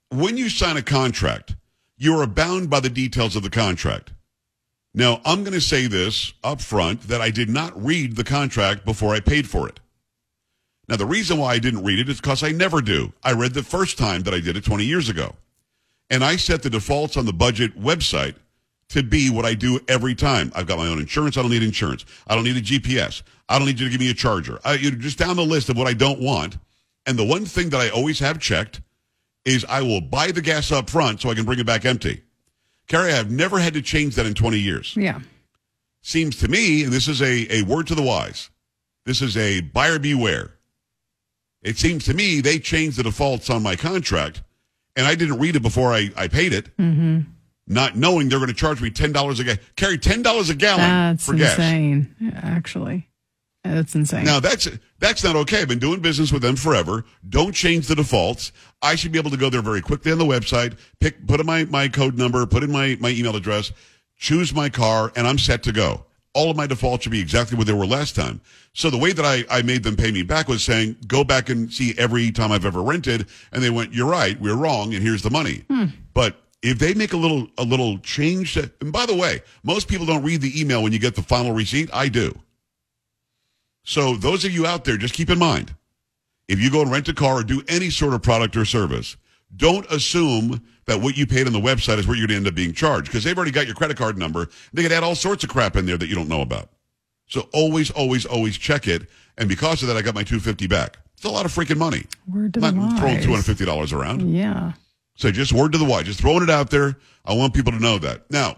when 0.10 0.38
you 0.38 0.48
sign 0.48 0.78
a 0.78 0.82
contract, 0.84 1.56
you 1.98 2.18
are 2.20 2.28
bound 2.28 2.70
by 2.70 2.80
the 2.80 2.90
details 2.90 3.36
of 3.36 3.44
the 3.44 3.50
contract. 3.50 4.12
Now, 4.94 5.22
I'm 5.26 5.44
going 5.44 5.54
to 5.54 5.62
say 5.62 5.88
this 5.88 6.34
up 6.44 6.62
front 6.62 7.08
that 7.08 7.22
I 7.22 7.30
did 7.30 7.50
not 7.50 7.84
read 7.84 8.16
the 8.16 8.24
contract 8.24 8.86
before 8.86 9.14
I 9.14 9.20
paid 9.20 9.48
for 9.48 9.68
it. 9.68 9.80
Now, 10.88 10.96
the 10.96 11.06
reason 11.06 11.38
why 11.38 11.54
I 11.54 11.60
didn't 11.60 11.84
read 11.84 12.00
it 12.00 12.10
is 12.10 12.22
because 12.22 12.44
I 12.44 12.52
never 12.52 12.82
do. 12.82 13.12
I 13.24 13.34
read 13.34 13.54
the 13.54 13.64
first 13.64 13.98
time 13.98 14.24
that 14.24 14.34
I 14.34 14.40
did 14.40 14.56
it 14.56 14.64
20 14.64 14.86
years 14.86 15.10
ago. 15.10 15.36
And 16.10 16.24
I 16.24 16.38
set 16.38 16.64
the 16.64 16.70
defaults 16.70 17.18
on 17.18 17.26
the 17.26 17.34
budget 17.34 17.78
website 17.80 18.36
to 18.90 19.04
be 19.04 19.30
what 19.30 19.46
I 19.46 19.54
do 19.54 19.80
every 19.90 20.16
time. 20.16 20.52
I've 20.56 20.66
got 20.66 20.78
my 20.78 20.88
own 20.88 21.00
insurance. 21.00 21.38
I 21.38 21.42
don't 21.42 21.52
need 21.52 21.64
insurance. 21.64 22.06
I 22.28 22.36
don't 22.36 22.46
need 22.46 22.56
a 22.56 22.62
GPS. 22.62 23.22
I 23.50 23.60
don't 23.60 23.68
need 23.68 23.80
you 23.80 23.88
to 23.88 23.92
give 23.92 24.00
me 24.00 24.10
a 24.10 24.14
charger. 24.14 24.60
I, 24.64 24.76
you 24.76 24.92
know, 24.92 24.98
just 24.98 25.18
down 25.18 25.36
the 25.36 25.44
list 25.44 25.70
of 25.70 25.78
what 25.78 25.88
I 25.88 25.94
don't 25.94 26.22
want. 26.22 26.58
And 27.06 27.20
the 27.20 27.26
one 27.26 27.46
thing 27.46 27.70
that 27.70 27.82
I 27.82 27.90
always 27.90 28.20
have 28.20 28.40
checked 28.40 28.82
is 29.48 29.66
I 29.66 29.82
will 29.82 30.02
buy 30.02 30.32
the 30.32 30.42
gas 30.42 30.72
up 30.72 30.90
front 30.90 31.22
so 31.22 31.30
I 31.30 31.34
can 31.34 31.46
bring 31.46 31.60
it 31.60 31.66
back 31.66 31.86
empty. 31.86 32.22
Carrie, 32.88 33.14
I've 33.14 33.32
never 33.32 33.60
had 33.60 33.74
to 33.76 33.82
change 33.82 34.16
that 34.16 34.26
in 34.26 34.34
20 34.34 34.60
years. 34.60 34.94
Yeah. 34.96 35.22
Seems 36.02 36.38
to 36.40 36.48
me, 36.50 36.84
and 36.84 36.92
this 36.92 37.08
is 37.08 37.22
a, 37.22 37.48
a 37.54 37.62
word 37.64 37.88
to 37.88 37.96
the 37.96 38.02
wise, 38.02 38.50
this 39.06 39.22
is 39.22 39.38
a 39.38 39.62
buyer 39.62 40.00
beware. 40.00 40.52
It 41.62 41.78
seems 41.78 42.06
to 42.06 42.14
me 42.14 42.42
they 42.42 42.60
changed 42.60 42.98
the 42.98 43.04
defaults 43.04 43.50
on 43.50 43.64
my 43.64 43.76
contract, 43.78 44.44
and 44.96 45.08
I 45.08 45.16
didn't 45.16 45.40
read 45.40 45.56
it 45.56 45.62
before 45.62 45.94
I, 45.94 46.10
I 46.18 46.28
paid 46.28 46.52
it, 46.54 46.76
mm-hmm. 46.78 47.22
not 47.68 47.96
knowing 47.96 48.28
they're 48.28 48.40
going 48.40 48.50
to 48.50 48.54
charge 48.54 48.82
me 48.82 48.90
$10 48.90 49.10
a 49.10 49.44
gallon. 49.44 49.60
Carrie 49.78 49.98
$10 49.98 50.50
a 50.50 50.56
gallon 50.56 50.82
That's 50.82 51.26
for 51.26 51.36
gas. 51.36 51.54
insane. 51.54 52.16
Yeah, 52.20 52.40
actually. 52.44 53.08
That's 53.64 53.96
insane. 53.96 54.24
Now 54.24 54.40
that's 54.40 54.68
that's 55.00 55.24
not 55.24 55.36
okay. 55.36 55.62
I've 55.62 55.68
been 55.68 55.80
doing 55.80 56.00
business 56.00 56.32
with 56.32 56.42
them 56.42 56.56
forever. 56.56 57.04
Don't 57.30 57.54
change 57.54 57.88
the 57.88 57.96
defaults. 57.96 58.52
I 58.82 58.96
should 58.96 59.12
be 59.12 59.20
able 59.20 59.32
to 59.32 59.38
go 59.38 59.50
there 59.50 59.62
very 59.62 59.82
quickly 59.82 60.12
on 60.12 60.18
the 60.18 60.26
website, 60.26 60.78
pick 61.00 61.26
put 61.28 61.40
in 61.40 61.46
my, 61.46 61.66
my 61.66 61.88
code 61.88 62.18
number, 62.18 62.46
put 62.46 62.64
in 62.64 62.72
my, 62.72 62.98
my 63.00 63.10
email 63.10 63.36
address, 63.36 63.72
choose 64.16 64.54
my 64.54 64.70
car, 64.70 65.12
and 65.16 65.28
I'm 65.28 65.38
set 65.38 65.64
to 65.64 65.72
go. 65.72 66.06
All 66.34 66.52
of 66.52 66.58
my 66.58 66.68
defaults 66.68 67.04
should 67.04 67.12
be 67.12 67.20
exactly 67.20 67.58
what 67.58 67.66
they 67.66 67.74
were 67.74 67.88
last 67.88 68.16
time. 68.16 68.42
So 68.74 68.92
the 68.92 68.98
way 68.98 69.12
that 69.12 69.26
I, 69.26 69.44
I 69.50 69.64
made 69.64 69.82
them 69.82 69.96
pay 69.96 70.12
me 70.12 70.22
back 70.22 70.48
was 70.48 70.64
saying, 70.64 70.98
go 71.08 71.24
back 71.24 71.50
and 71.50 71.74
see 71.74 71.96
every 71.98 72.32
time 72.32 72.52
I've 72.52 72.66
ever 72.66 72.84
rented. 72.84 73.26
And 73.52 73.64
they 73.64 73.72
went, 73.72 73.94
you're 73.94 74.10
right, 74.10 74.40
we're 74.40 74.56
wrong, 74.56 74.94
and 74.94 75.02
here's 75.02 75.24
the 75.24 75.32
money. 75.32 75.66
Hmm. 75.68 75.86
But 76.14 76.40
if 76.62 76.78
they 76.78 76.94
make 76.94 77.14
a 77.14 77.18
little 77.18 77.48
a 77.58 77.64
little 77.64 77.98
change, 78.00 78.54
that, 78.54 78.80
and 78.82 78.94
by 78.94 79.08
the 79.08 79.16
way, 79.16 79.42
most 79.64 79.88
people 79.88 80.06
don't 80.06 80.24
read 80.24 80.42
the 80.42 80.60
email 80.60 80.84
when 80.84 80.92
you 80.92 81.00
get 81.00 81.16
the 81.16 81.24
final 81.24 81.54
receipt. 81.54 81.90
I 81.92 82.08
do. 82.08 82.38
So 83.88 84.18
those 84.18 84.44
of 84.44 84.52
you 84.52 84.66
out 84.66 84.84
there, 84.84 84.98
just 84.98 85.14
keep 85.14 85.30
in 85.30 85.40
mind, 85.40 85.74
if 86.50 86.60
you 86.60 86.70
go 86.70 86.82
and 86.82 86.92
rent 86.92 87.08
a 87.08 87.14
car 87.14 87.36
or 87.36 87.44
do 87.44 87.64
any 87.70 87.90
sort 87.90 88.14
of 88.14 88.22
product 88.22 88.58
or 88.58 88.66
service, 88.66 89.16
don't 89.56 89.90
assume 89.90 90.62
that 90.88 91.00
what 91.00 91.16
you 91.16 91.26
paid 91.26 91.48
on 91.48 91.54
the 91.54 91.60
website 91.60 91.98
is 91.98 92.06
where 92.06 92.18
you're 92.18 92.28
going 92.28 92.36
to 92.42 92.48
end 92.48 92.48
up 92.48 92.54
being 92.54 92.74
charged 92.74 93.08
because 93.08 93.24
they've 93.24 93.38
already 93.38 93.52
got 93.52 93.66
your 93.66 93.76
credit 93.76 93.96
card 93.96 94.18
number. 94.18 94.50
They 94.74 94.84
could 94.84 94.92
add 94.92 95.04
all 95.04 95.16
sorts 95.16 95.46
of 95.46 95.50
crap 95.50 95.78
in 95.78 95.86
there 95.86 95.98
that 95.98 96.08
you 96.08 96.16
don't 96.16 96.28
know 96.28 96.42
about. 96.42 96.68
So 97.28 97.48
always, 97.54 97.90
always, 97.92 98.26
always 98.26 98.58
check 98.58 98.90
it. 98.90 99.08
And 99.38 99.48
because 99.48 99.82
of 99.82 99.88
that, 99.88 99.96
I 99.96 100.02
got 100.02 100.16
my 100.16 100.24
250 100.24 100.68
back. 100.68 100.98
It's 101.16 101.24
a 101.24 101.30
lot 101.30 101.46
of 101.46 101.54
freaking 101.54 101.78
money. 101.78 102.04
Word 102.28 102.56
to 102.56 102.66
I'm 102.66 102.76
the 102.76 102.82
not 102.88 103.00
throwing 103.00 103.20
$250 103.20 103.94
around. 103.94 104.36
Yeah. 104.36 104.74
So 105.16 105.32
just 105.32 105.54
word 105.54 105.72
to 105.72 105.78
the 105.78 105.86
wise, 105.86 106.04
just 106.04 106.20
throwing 106.20 106.44
it 106.44 106.50
out 106.50 106.72
there. 106.72 106.98
I 107.24 107.34
want 107.34 107.54
people 107.54 107.72
to 107.72 107.80
know 107.80 108.00
that. 108.00 108.30
Now, 108.30 108.58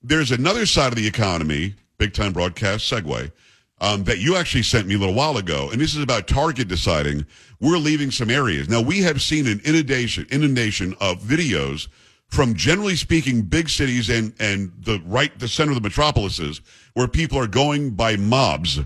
there's 0.00 0.30
another 0.30 0.64
side 0.64 0.92
of 0.92 0.96
the 0.96 1.08
economy, 1.08 1.74
big 1.98 2.14
time 2.14 2.32
broadcast 2.32 2.88
segue, 2.88 3.32
um, 3.80 4.04
that 4.04 4.18
you 4.18 4.36
actually 4.36 4.62
sent 4.62 4.86
me 4.86 4.94
a 4.94 4.98
little 4.98 5.14
while 5.14 5.36
ago, 5.36 5.70
and 5.70 5.80
this 5.80 5.94
is 5.94 6.02
about 6.02 6.26
Target 6.26 6.68
deciding 6.68 7.26
we're 7.60 7.78
leaving 7.78 8.10
some 8.10 8.30
areas. 8.30 8.68
Now, 8.68 8.80
we 8.80 9.00
have 9.00 9.22
seen 9.22 9.46
an 9.46 9.60
inundation 9.64 10.26
inundation 10.30 10.94
of 11.00 11.20
videos 11.20 11.88
from 12.28 12.54
generally 12.54 12.96
speaking 12.96 13.42
big 13.42 13.68
cities 13.68 14.08
and 14.08 14.34
and 14.38 14.72
the 14.80 15.00
right 15.06 15.36
the 15.38 15.48
center 15.48 15.72
of 15.72 15.76
the 15.76 15.88
metropolises 15.88 16.60
where 16.94 17.08
people 17.08 17.38
are 17.38 17.46
going 17.46 17.90
by 17.90 18.16
mobs 18.16 18.80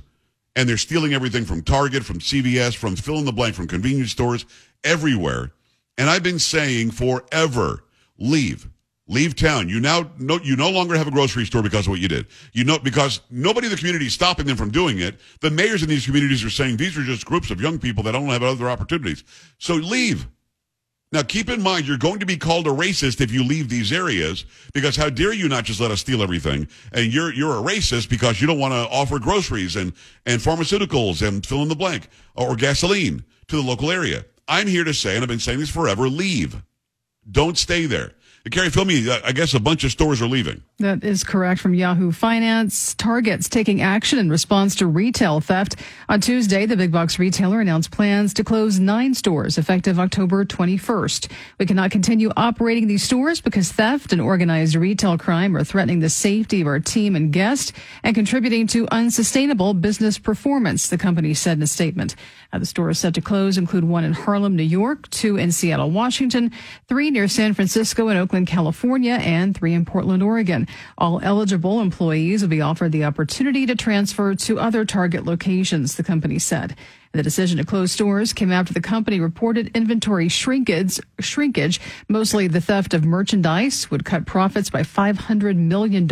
and 0.57 0.69
they're 0.69 0.77
stealing 0.77 1.15
everything 1.15 1.45
from 1.45 1.63
Target, 1.63 2.05
from 2.05 2.21
CVS, 2.21 2.77
from 2.77 2.97
fill 2.97 3.19
in 3.19 3.25
the 3.25 3.33
blank, 3.33 3.55
from 3.55 3.67
convenience 3.67 4.13
stores, 4.13 4.47
everywhere. 4.85 5.53
And 5.99 6.09
I've 6.09 6.23
been 6.23 6.39
saying 6.39 6.93
forever, 6.93 7.85
leave. 8.19 8.69
Leave 9.07 9.37
town. 9.37 9.69
You 9.69 9.81
now 9.81 10.11
no, 10.19 10.39
you 10.41 10.57
no 10.57 10.71
longer 10.71 10.97
have 10.97 11.07
a 11.07 11.11
grocery 11.11 11.45
store 11.45 11.63
because 11.63 11.87
of 11.87 11.91
what 11.91 12.01
you 12.01 12.09
did. 12.09 12.27
You 12.55 12.65
know 12.65 12.79
because 12.79 13.21
nobody 13.31 13.67
in 13.67 13.71
the 13.71 13.77
community 13.77 14.07
is 14.07 14.15
stopping 14.15 14.47
them 14.47 14.57
from 14.57 14.71
doing 14.71 14.99
it. 15.01 15.21
The 15.41 15.51
mayors 15.51 15.83
in 15.83 15.91
these 15.91 16.07
communities 16.07 16.43
are 16.43 16.51
saying 16.51 16.79
these 16.79 16.97
are 16.97 17.03
just 17.03 17.27
groups 17.27 17.51
of 17.51 17.61
young 17.61 17.79
people 17.79 18.03
that 18.05 18.13
don't 18.13 18.29
have 18.29 18.43
other 18.43 18.71
opportunities. 18.71 19.23
So 19.59 19.75
leave. 19.75 20.27
Now 21.13 21.23
keep 21.23 21.51
in 21.51 21.61
mind 21.61 21.87
you're 21.87 21.99
going 21.99 22.19
to 22.21 22.27
be 22.27 22.39
called 22.39 22.67
a 22.67 22.71
racist 22.71 23.21
if 23.21 23.31
you 23.31 23.45
leave 23.45 23.69
these 23.69 23.93
areas 23.93 24.47
because 24.73 24.97
how 24.97 25.11
dare 25.11 25.35
you 25.35 25.51
not 25.51 25.65
just 25.65 25.81
let 25.81 25.91
us 25.91 26.01
steal 26.01 26.23
everything? 26.23 26.67
And 26.93 27.13
you're 27.13 27.33
you're 27.35 27.59
a 27.59 27.63
racist 27.63 28.09
because 28.09 28.41
you 28.41 28.47
don't 28.47 28.59
want 28.59 28.73
to 28.73 28.89
offer 28.91 29.19
groceries 29.19 29.77
and 29.77 29.93
and 30.25 30.41
pharmaceuticals 30.41 31.27
and 31.27 31.45
fill 31.45 31.61
in 31.61 31.69
the 31.69 31.77
blank 31.77 32.09
or 32.37 32.57
gasoline 32.57 33.23
to 33.49 33.57
the 33.57 33.63
local 33.63 33.91
area. 33.91 34.25
I'm 34.49 34.67
here 34.67 34.85
to 34.85 34.95
say, 34.95 35.15
and 35.15 35.23
I've 35.23 35.29
been 35.29 35.39
saying 35.39 35.59
this 35.59 35.71
forever, 35.71 36.09
leave. 36.09 36.63
Don't 37.31 37.57
stay 37.59 37.85
there. 37.87 38.13
Carrie, 38.51 38.69
fill 38.69 38.85
me. 38.85 39.11
I 39.11 39.33
guess 39.33 39.55
a 39.55 39.61
bunch 39.61 39.85
of 39.85 39.91
stores 39.91 40.21
are 40.21 40.27
leaving. 40.27 40.63
That 40.79 41.03
is 41.03 41.25
correct 41.25 41.63
from 41.63 41.73
Yahoo 41.73 42.13
Finance. 42.13 42.93
Target's 42.95 43.49
taking 43.49 43.81
action 43.81 44.19
in 44.19 44.29
response 44.29 44.75
to 44.77 44.87
retail 44.87 45.41
theft. 45.41 45.77
On 46.11 46.21
Tuesday, 46.21 46.67
the 46.67 46.77
big 46.77 46.93
box 46.93 47.19
retailer 47.19 47.63
announced 47.63 47.91
plans 47.91 48.35
to 48.35 48.45
close 48.45 48.79
nine 48.79 49.15
stores 49.15 49.57
effective 49.57 49.99
October 49.99 50.45
21st. 50.45 51.31
We 51.59 51.65
cannot 51.65 51.91
continue 51.91 52.31
operating 52.37 52.87
these 52.87 53.03
stores 53.03 53.41
because 53.41 53.73
theft 53.73 54.13
and 54.13 54.21
organized 54.21 54.75
retail 54.75 55.17
crime 55.17 55.57
are 55.57 55.65
threatening 55.65 56.01
the 56.01 56.11
safety 56.11 56.61
of 56.61 56.67
our 56.67 56.81
team 56.81 57.17
and 57.17 57.33
guests 57.33 57.73
and 58.03 58.15
contributing 58.15 58.67
to 58.67 58.87
unsustainable 58.89 59.73
business 59.73 60.19
performance, 60.19 60.89
the 60.89 60.99
company 60.99 61.33
said 61.33 61.57
in 61.57 61.63
a 61.63 61.67
statement. 61.67 62.15
Uh, 62.53 62.59
the 62.59 62.67
stores 62.67 62.99
set 62.99 63.15
to 63.15 63.23
close 63.23 63.57
include 63.57 63.85
one 63.85 64.05
in 64.05 64.13
Harlem, 64.13 64.55
New 64.55 64.63
York, 64.63 65.09
two 65.11 65.37
in 65.37 65.51
Seattle, 65.51 65.91
Washington, 65.91 66.53
three 66.89 67.11
near 67.11 67.27
San 67.27 67.55
Francisco 67.55 68.09
and 68.09 68.19
Oakland, 68.19 68.34
California, 68.45 69.15
and 69.15 69.57
three 69.57 69.73
in 69.73 69.85
Portland, 69.85 70.23
Oregon. 70.23 70.67
All 70.99 71.21
eligible 71.23 71.81
employees 71.81 72.43
will 72.43 72.49
be 72.49 72.61
offered 72.61 72.91
the 72.91 73.05
opportunity 73.05 73.67
to 73.67 73.77
transfer 73.77 74.35
to 74.35 74.59
other 74.59 74.85
target 74.85 75.25
locations, 75.25 75.95
the 75.95 76.03
company 76.03 76.41
said. 76.41 76.77
The 77.15 77.23
decision 77.23 77.59
to 77.59 77.65
close 77.65 77.93
stores 77.93 78.33
came 78.33 78.51
after 78.51 78.75
the 78.75 78.81
company 78.81 79.21
reported 79.21 79.71
inventory 79.77 80.29
shrinkage, 80.29 80.99
shrinkage, 81.21 81.81
mostly 82.09 82.49
the 82.49 82.61
theft 82.61 82.93
of 82.93 83.05
merchandise, 83.05 83.89
would 83.89 84.05
cut 84.05 84.27
profits 84.27 84.69
by 84.69 84.83
$500 84.83 85.55
million 85.55 86.09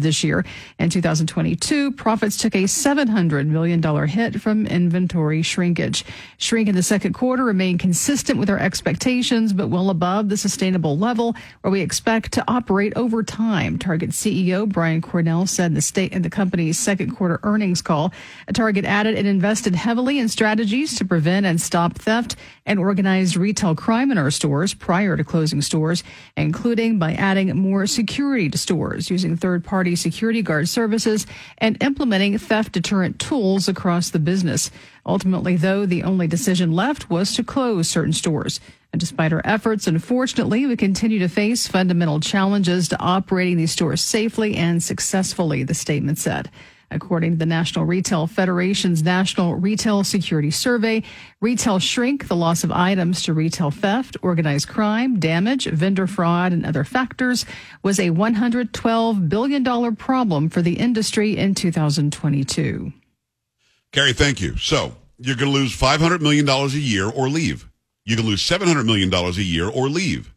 this 0.00 0.24
year. 0.24 0.46
In 0.78 0.88
2022, 0.88 1.92
profits 1.92 2.38
took 2.38 2.54
a 2.54 2.64
$700 2.64 3.46
million 3.48 4.08
hit 4.08 4.40
from 4.40 4.66
inventory 4.66 5.42
shrinkage. 5.42 6.06
Shrink 6.38 6.70
in 6.70 6.74
the 6.74 6.82
second 6.82 7.12
quarter 7.12 7.44
remained 7.44 7.80
consistent 7.80 8.38
with 8.38 8.48
our 8.48 8.58
expectations, 8.58 9.52
but 9.52 9.68
well 9.68 9.90
above 9.90 10.30
the 10.30 10.38
sustainable 10.38 10.96
level 10.96 11.36
where 11.60 11.70
we 11.70 11.82
expect 11.82 12.32
to 12.32 12.44
operate 12.48 12.94
over 12.96 13.22
time. 13.22 13.78
Target 13.78 14.08
CEO 14.08 14.66
Brian 14.66 15.02
Cornell 15.02 15.46
said 15.46 15.66
in 15.66 15.74
the 15.74 15.82
state 15.82 16.14
in 16.14 16.22
the 16.22 16.30
company's 16.30 16.78
second 16.78 17.14
quarter 17.14 17.40
earnings 17.42 17.82
call. 17.82 18.10
Target 18.54 18.86
added 18.86 19.18
it 19.18 19.26
invested 19.26 19.74
heavily 19.74 20.18
in 20.18 20.30
to 20.54 21.04
prevent 21.04 21.44
and 21.44 21.60
stop 21.60 21.98
theft 21.98 22.36
and 22.66 22.78
organized 22.78 23.36
retail 23.36 23.74
crime 23.74 24.12
in 24.12 24.18
our 24.18 24.30
stores 24.30 24.74
prior 24.74 25.16
to 25.16 25.24
closing 25.24 25.60
stores, 25.60 26.04
including 26.36 26.98
by 26.98 27.14
adding 27.14 27.56
more 27.56 27.86
security 27.86 28.48
to 28.48 28.56
stores, 28.56 29.10
using 29.10 29.36
third 29.36 29.64
party 29.64 29.96
security 29.96 30.42
guard 30.42 30.68
services, 30.68 31.26
and 31.58 31.82
implementing 31.82 32.38
theft 32.38 32.72
deterrent 32.72 33.18
tools 33.18 33.68
across 33.68 34.10
the 34.10 34.20
business. 34.20 34.70
Ultimately, 35.04 35.56
though, 35.56 35.84
the 35.84 36.04
only 36.04 36.28
decision 36.28 36.72
left 36.72 37.10
was 37.10 37.34
to 37.34 37.42
close 37.42 37.88
certain 37.88 38.12
stores. 38.12 38.60
And 38.92 39.00
despite 39.00 39.32
our 39.32 39.42
efforts, 39.44 39.86
unfortunately, 39.86 40.64
we 40.66 40.76
continue 40.76 41.18
to 41.18 41.28
face 41.28 41.66
fundamental 41.66 42.20
challenges 42.20 42.88
to 42.88 43.00
operating 43.00 43.56
these 43.56 43.72
stores 43.72 44.00
safely 44.00 44.56
and 44.56 44.82
successfully, 44.82 45.64
the 45.64 45.74
statement 45.74 46.18
said. 46.18 46.50
According 46.90 47.32
to 47.32 47.36
the 47.38 47.46
National 47.46 47.84
Retail 47.84 48.26
Federation's 48.26 49.02
National 49.02 49.54
Retail 49.54 50.04
Security 50.04 50.50
Survey, 50.50 51.02
retail 51.40 51.78
shrink, 51.78 52.28
the 52.28 52.36
loss 52.36 52.62
of 52.62 52.70
items 52.70 53.22
to 53.24 53.34
retail 53.34 53.70
theft, 53.70 54.16
organized 54.22 54.68
crime, 54.68 55.18
damage, 55.18 55.66
vendor 55.66 56.06
fraud, 56.06 56.52
and 56.52 56.64
other 56.64 56.84
factors 56.84 57.44
was 57.82 57.98
a 57.98 58.10
$112 58.10 59.28
billion 59.28 59.96
problem 59.96 60.48
for 60.48 60.62
the 60.62 60.74
industry 60.74 61.36
in 61.36 61.54
2022. 61.54 62.92
Carrie, 63.92 64.12
thank 64.12 64.40
you. 64.40 64.56
So 64.56 64.94
you're 65.18 65.36
going 65.36 65.52
to 65.52 65.58
lose 65.58 65.76
$500 65.76 66.20
million 66.20 66.48
a 66.48 66.66
year 66.68 67.10
or 67.10 67.28
leave. 67.28 67.68
You 68.04 68.14
can 68.14 68.26
lose 68.26 68.42
$700 68.42 68.86
million 68.86 69.12
a 69.12 69.30
year 69.32 69.68
or 69.68 69.88
leave. 69.88 70.32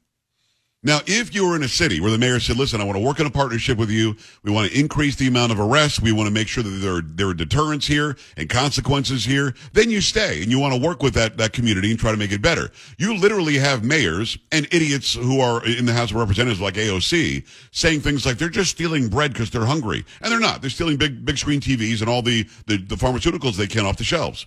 Now, 0.82 1.02
if 1.06 1.36
you 1.36 1.46
were 1.46 1.58
in 1.58 1.64
a 1.64 1.68
city 1.68 2.00
where 2.00 2.10
the 2.10 2.18
mayor 2.18 2.40
said, 2.40 2.56
listen, 2.56 2.80
I 2.80 2.86
want 2.86 2.98
to 2.98 3.04
work 3.04 3.20
in 3.20 3.26
a 3.26 3.30
partnership 3.30 3.78
with 3.78 3.90
you. 3.90 4.16
We 4.44 4.52
want 4.52 4.72
to 4.72 4.80
increase 4.80 5.18
the 5.18 5.28
amount 5.28 5.52
of 5.52 5.60
arrests. 5.60 6.00
We 6.00 6.14
want 6.14 6.28
to 6.28 6.34
make 6.34 6.48
sure 6.48 6.64
that 6.64 6.70
there 6.70 6.96
are, 6.96 7.02
there 7.02 7.28
are 7.28 7.34
deterrents 7.34 7.86
here 7.86 8.16
and 8.38 8.48
consequences 8.48 9.26
here. 9.26 9.56
Then 9.74 9.90
you 9.90 10.00
stay 10.00 10.42
and 10.42 10.50
you 10.50 10.58
want 10.58 10.74
to 10.74 10.80
work 10.80 11.04
with 11.04 11.16
that, 11.16 11.36
that 11.36 11.52
community 11.52 11.92
and 11.92 12.00
try 12.00 12.12
to 12.12 12.18
make 12.18 12.32
it 12.32 12.42
better. 12.42 12.72
You 12.98 13.18
literally 13.18 13.58
have 13.58 13.84
mayors 13.84 14.38
and 14.54 14.70
idiots 14.72 15.16
who 15.16 15.42
are 15.42 15.66
in 15.66 15.86
the 15.86 15.92
House 15.92 16.12
of 16.12 16.16
Representatives 16.16 16.62
like 16.62 16.76
AOC 16.76 17.46
saying 17.72 18.00
things 18.00 18.26
like 18.26 18.38
they're 18.38 18.48
just 18.48 18.72
stealing 18.72 19.10
bread 19.10 19.34
because 19.34 19.50
they're 19.50 19.66
hungry. 19.66 20.06
And 20.22 20.32
they're 20.32 20.40
not. 20.40 20.62
They're 20.62 20.70
stealing 20.70 20.96
big, 20.96 21.26
big 21.26 21.38
screen 21.38 21.60
TVs 21.60 22.00
and 22.00 22.10
all 22.10 22.22
the, 22.22 22.48
the, 22.68 22.78
the 22.78 22.96
pharmaceuticals 22.96 23.58
they 23.58 23.68
can 23.68 23.86
off 23.86 23.98
the 23.98 24.06
shelves. 24.06 24.46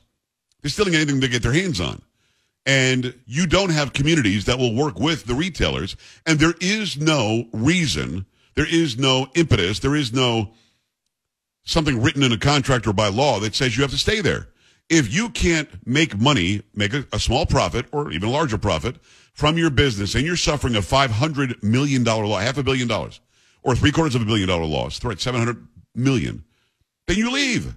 They're 0.62 0.70
stealing 0.70 0.94
anything 0.94 1.20
they 1.20 1.28
get 1.28 1.42
their 1.42 1.52
hands 1.52 1.78
on 1.78 2.00
and 2.64 3.14
you 3.26 3.46
don't 3.46 3.70
have 3.70 3.92
communities 3.92 4.44
that 4.44 4.58
will 4.58 4.74
work 4.74 4.98
with 4.98 5.24
the 5.24 5.34
retailers. 5.34 5.96
And 6.26 6.38
there 6.38 6.54
is 6.60 6.98
no 6.98 7.48
reason 7.52 8.26
there 8.54 8.68
is 8.68 8.98
no 8.98 9.28
impetus 9.34 9.78
there 9.78 9.96
is 9.96 10.12
no 10.12 10.52
something 11.64 12.02
written 12.02 12.22
in 12.22 12.32
a 12.32 12.38
contract 12.38 12.86
or 12.86 12.92
by 12.92 13.08
law 13.08 13.38
that 13.40 13.54
says 13.54 13.76
you 13.76 13.82
have 13.82 13.92
to 13.92 13.98
stay 13.98 14.20
there. 14.20 14.48
If 14.88 15.12
you 15.12 15.30
can't 15.30 15.68
make 15.86 16.18
money 16.18 16.62
make 16.74 16.92
a, 16.92 17.06
a 17.12 17.18
small 17.18 17.46
profit 17.46 17.86
or 17.92 18.10
even 18.12 18.28
a 18.28 18.32
larger 18.32 18.58
profit 18.58 18.96
from 19.32 19.56
your 19.56 19.70
business 19.70 20.14
and 20.14 20.24
you're 20.26 20.36
suffering 20.36 20.76
a 20.76 20.82
500 20.82 21.62
million 21.62 22.04
dollar 22.04 22.26
loss 22.26 22.42
half 22.42 22.58
a 22.58 22.62
billion 22.62 22.88
dollars 22.88 23.20
or 23.62 23.74
three 23.74 23.92
quarters 23.92 24.14
of 24.14 24.22
a 24.22 24.26
billion 24.26 24.48
dollar 24.48 24.66
loss 24.66 25.02
right 25.04 25.20
700 25.20 25.66
million 25.94 26.44
then 27.06 27.16
you 27.16 27.30
leave. 27.32 27.74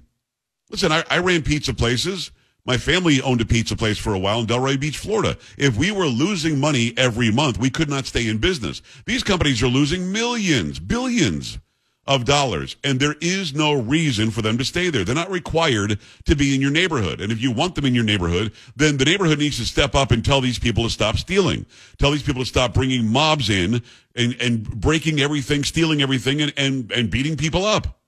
Listen 0.69 0.91
I, 0.91 1.03
I 1.09 1.19
ran 1.19 1.41
pizza 1.41 1.73
places 1.73 2.31
my 2.65 2.77
family 2.77 3.21
owned 3.21 3.41
a 3.41 3.45
pizza 3.45 3.75
place 3.75 3.97
for 3.97 4.13
a 4.13 4.19
while 4.19 4.39
in 4.39 4.47
Delray 4.47 4.79
Beach, 4.79 4.97
Florida. 4.97 5.37
If 5.57 5.77
we 5.77 5.91
were 5.91 6.07
losing 6.07 6.59
money 6.59 6.93
every 6.97 7.31
month, 7.31 7.59
we 7.59 7.69
could 7.69 7.89
not 7.89 8.05
stay 8.05 8.27
in 8.27 8.39
business. 8.39 8.81
These 9.05 9.23
companies 9.23 9.61
are 9.61 9.67
losing 9.67 10.11
millions, 10.11 10.79
billions 10.79 11.59
of 12.07 12.25
dollars, 12.25 12.75
and 12.83 12.99
there 12.99 13.15
is 13.19 13.53
no 13.55 13.73
reason 13.73 14.29
for 14.29 14.41
them 14.41 14.57
to 14.57 14.65
stay 14.65 14.89
there. 14.89 15.03
They're 15.03 15.15
not 15.15 15.31
required 15.31 15.99
to 16.25 16.35
be 16.35 16.53
in 16.53 16.61
your 16.61 16.71
neighborhood. 16.71 17.19
And 17.19 17.31
if 17.31 17.41
you 17.41 17.51
want 17.51 17.75
them 17.75 17.85
in 17.85 17.95
your 17.95 18.03
neighborhood, 18.03 18.51
then 18.75 18.97
the 18.97 19.05
neighborhood 19.05 19.39
needs 19.39 19.57
to 19.57 19.65
step 19.65 19.95
up 19.95 20.11
and 20.11 20.23
tell 20.23 20.41
these 20.41 20.59
people 20.59 20.83
to 20.83 20.89
stop 20.89 21.17
stealing. 21.17 21.65
Tell 21.97 22.11
these 22.11 22.23
people 22.23 22.43
to 22.43 22.47
stop 22.47 22.73
bringing 22.73 23.07
mobs 23.07 23.49
in 23.49 23.81
and, 24.15 24.35
and 24.39 24.69
breaking 24.69 25.19
everything, 25.19 25.63
stealing 25.63 26.01
everything, 26.01 26.41
and, 26.41 26.53
and, 26.57 26.91
and 26.91 27.09
beating 27.09 27.37
people 27.37 27.65
up. 27.65 27.99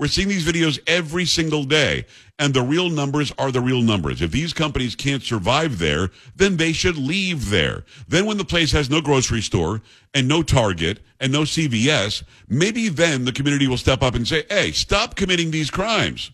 We're 0.00 0.08
seeing 0.08 0.28
these 0.28 0.46
videos 0.46 0.80
every 0.86 1.26
single 1.26 1.64
day, 1.64 2.06
and 2.38 2.54
the 2.54 2.62
real 2.62 2.88
numbers 2.88 3.34
are 3.36 3.52
the 3.52 3.60
real 3.60 3.82
numbers. 3.82 4.22
If 4.22 4.30
these 4.30 4.54
companies 4.54 4.94
can't 4.96 5.22
survive 5.22 5.78
there, 5.78 6.08
then 6.34 6.56
they 6.56 6.72
should 6.72 6.96
leave 6.96 7.50
there. 7.50 7.84
Then, 8.08 8.24
when 8.24 8.38
the 8.38 8.46
place 8.46 8.72
has 8.72 8.88
no 8.88 9.02
grocery 9.02 9.42
store 9.42 9.82
and 10.14 10.26
no 10.26 10.42
Target 10.42 11.00
and 11.20 11.30
no 11.30 11.42
CVS, 11.42 12.22
maybe 12.48 12.88
then 12.88 13.26
the 13.26 13.32
community 13.32 13.68
will 13.68 13.76
step 13.76 14.02
up 14.02 14.14
and 14.14 14.26
say, 14.26 14.44
hey, 14.48 14.72
stop 14.72 15.16
committing 15.16 15.50
these 15.50 15.70
crimes. 15.70 16.30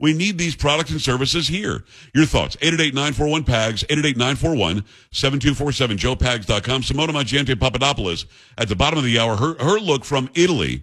We 0.00 0.12
need 0.12 0.36
these 0.36 0.56
products 0.56 0.90
and 0.90 1.00
services 1.00 1.46
here. 1.46 1.84
Your 2.16 2.26
thoughts, 2.26 2.56
888-941-PAGS, 2.56 3.84
888-941-7247, 3.84 4.82
joepags.com. 5.12 6.82
Simona 6.82 7.10
Mangiante 7.10 7.54
Papadopoulos 7.54 8.26
at 8.58 8.68
the 8.68 8.74
bottom 8.74 8.98
of 8.98 9.04
the 9.04 9.20
hour, 9.20 9.36
her, 9.36 9.54
her 9.62 9.78
look 9.78 10.04
from 10.04 10.30
Italy 10.34 10.82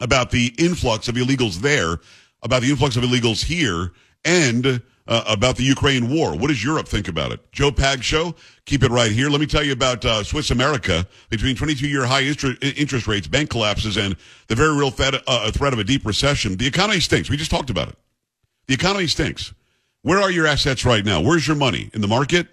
about 0.00 0.30
the 0.30 0.54
influx 0.58 1.08
of 1.08 1.14
illegals 1.14 1.56
there, 1.56 1.98
about 2.42 2.62
the 2.62 2.70
influx 2.70 2.96
of 2.96 3.02
illegals 3.02 3.44
here, 3.44 3.92
and 4.24 4.82
uh, 5.06 5.24
about 5.26 5.56
the 5.56 5.64
Ukraine 5.64 6.08
war. 6.08 6.36
What 6.36 6.48
does 6.48 6.62
Europe 6.62 6.86
think 6.86 7.08
about 7.08 7.32
it? 7.32 7.40
Joe 7.52 7.72
Pag 7.72 8.02
Show. 8.02 8.34
Keep 8.64 8.84
it 8.84 8.90
right 8.90 9.10
here. 9.10 9.28
Let 9.28 9.40
me 9.40 9.46
tell 9.46 9.64
you 9.64 9.72
about 9.72 10.04
uh, 10.04 10.22
Swiss 10.22 10.50
America. 10.50 11.06
Between 11.28 11.56
22-year 11.56 12.06
high 12.06 12.22
interest 12.22 13.06
rates, 13.08 13.26
bank 13.26 13.50
collapses, 13.50 13.96
and 13.96 14.16
the 14.46 14.54
very 14.54 14.76
real 14.76 14.92
uh, 14.98 15.50
threat 15.50 15.72
of 15.72 15.78
a 15.78 15.84
deep 15.84 16.06
recession, 16.06 16.56
the 16.56 16.66
economy 16.66 17.00
stinks. 17.00 17.28
We 17.28 17.36
just 17.36 17.50
talked 17.50 17.70
about 17.70 17.88
it. 17.88 17.96
The 18.68 18.74
economy 18.74 19.08
stinks. 19.08 19.52
Where 20.02 20.20
are 20.20 20.30
your 20.30 20.46
assets 20.46 20.84
right 20.84 21.04
now? 21.04 21.20
Where's 21.20 21.46
your 21.46 21.56
money? 21.56 21.90
In 21.92 22.00
the 22.00 22.08
market? 22.08 22.48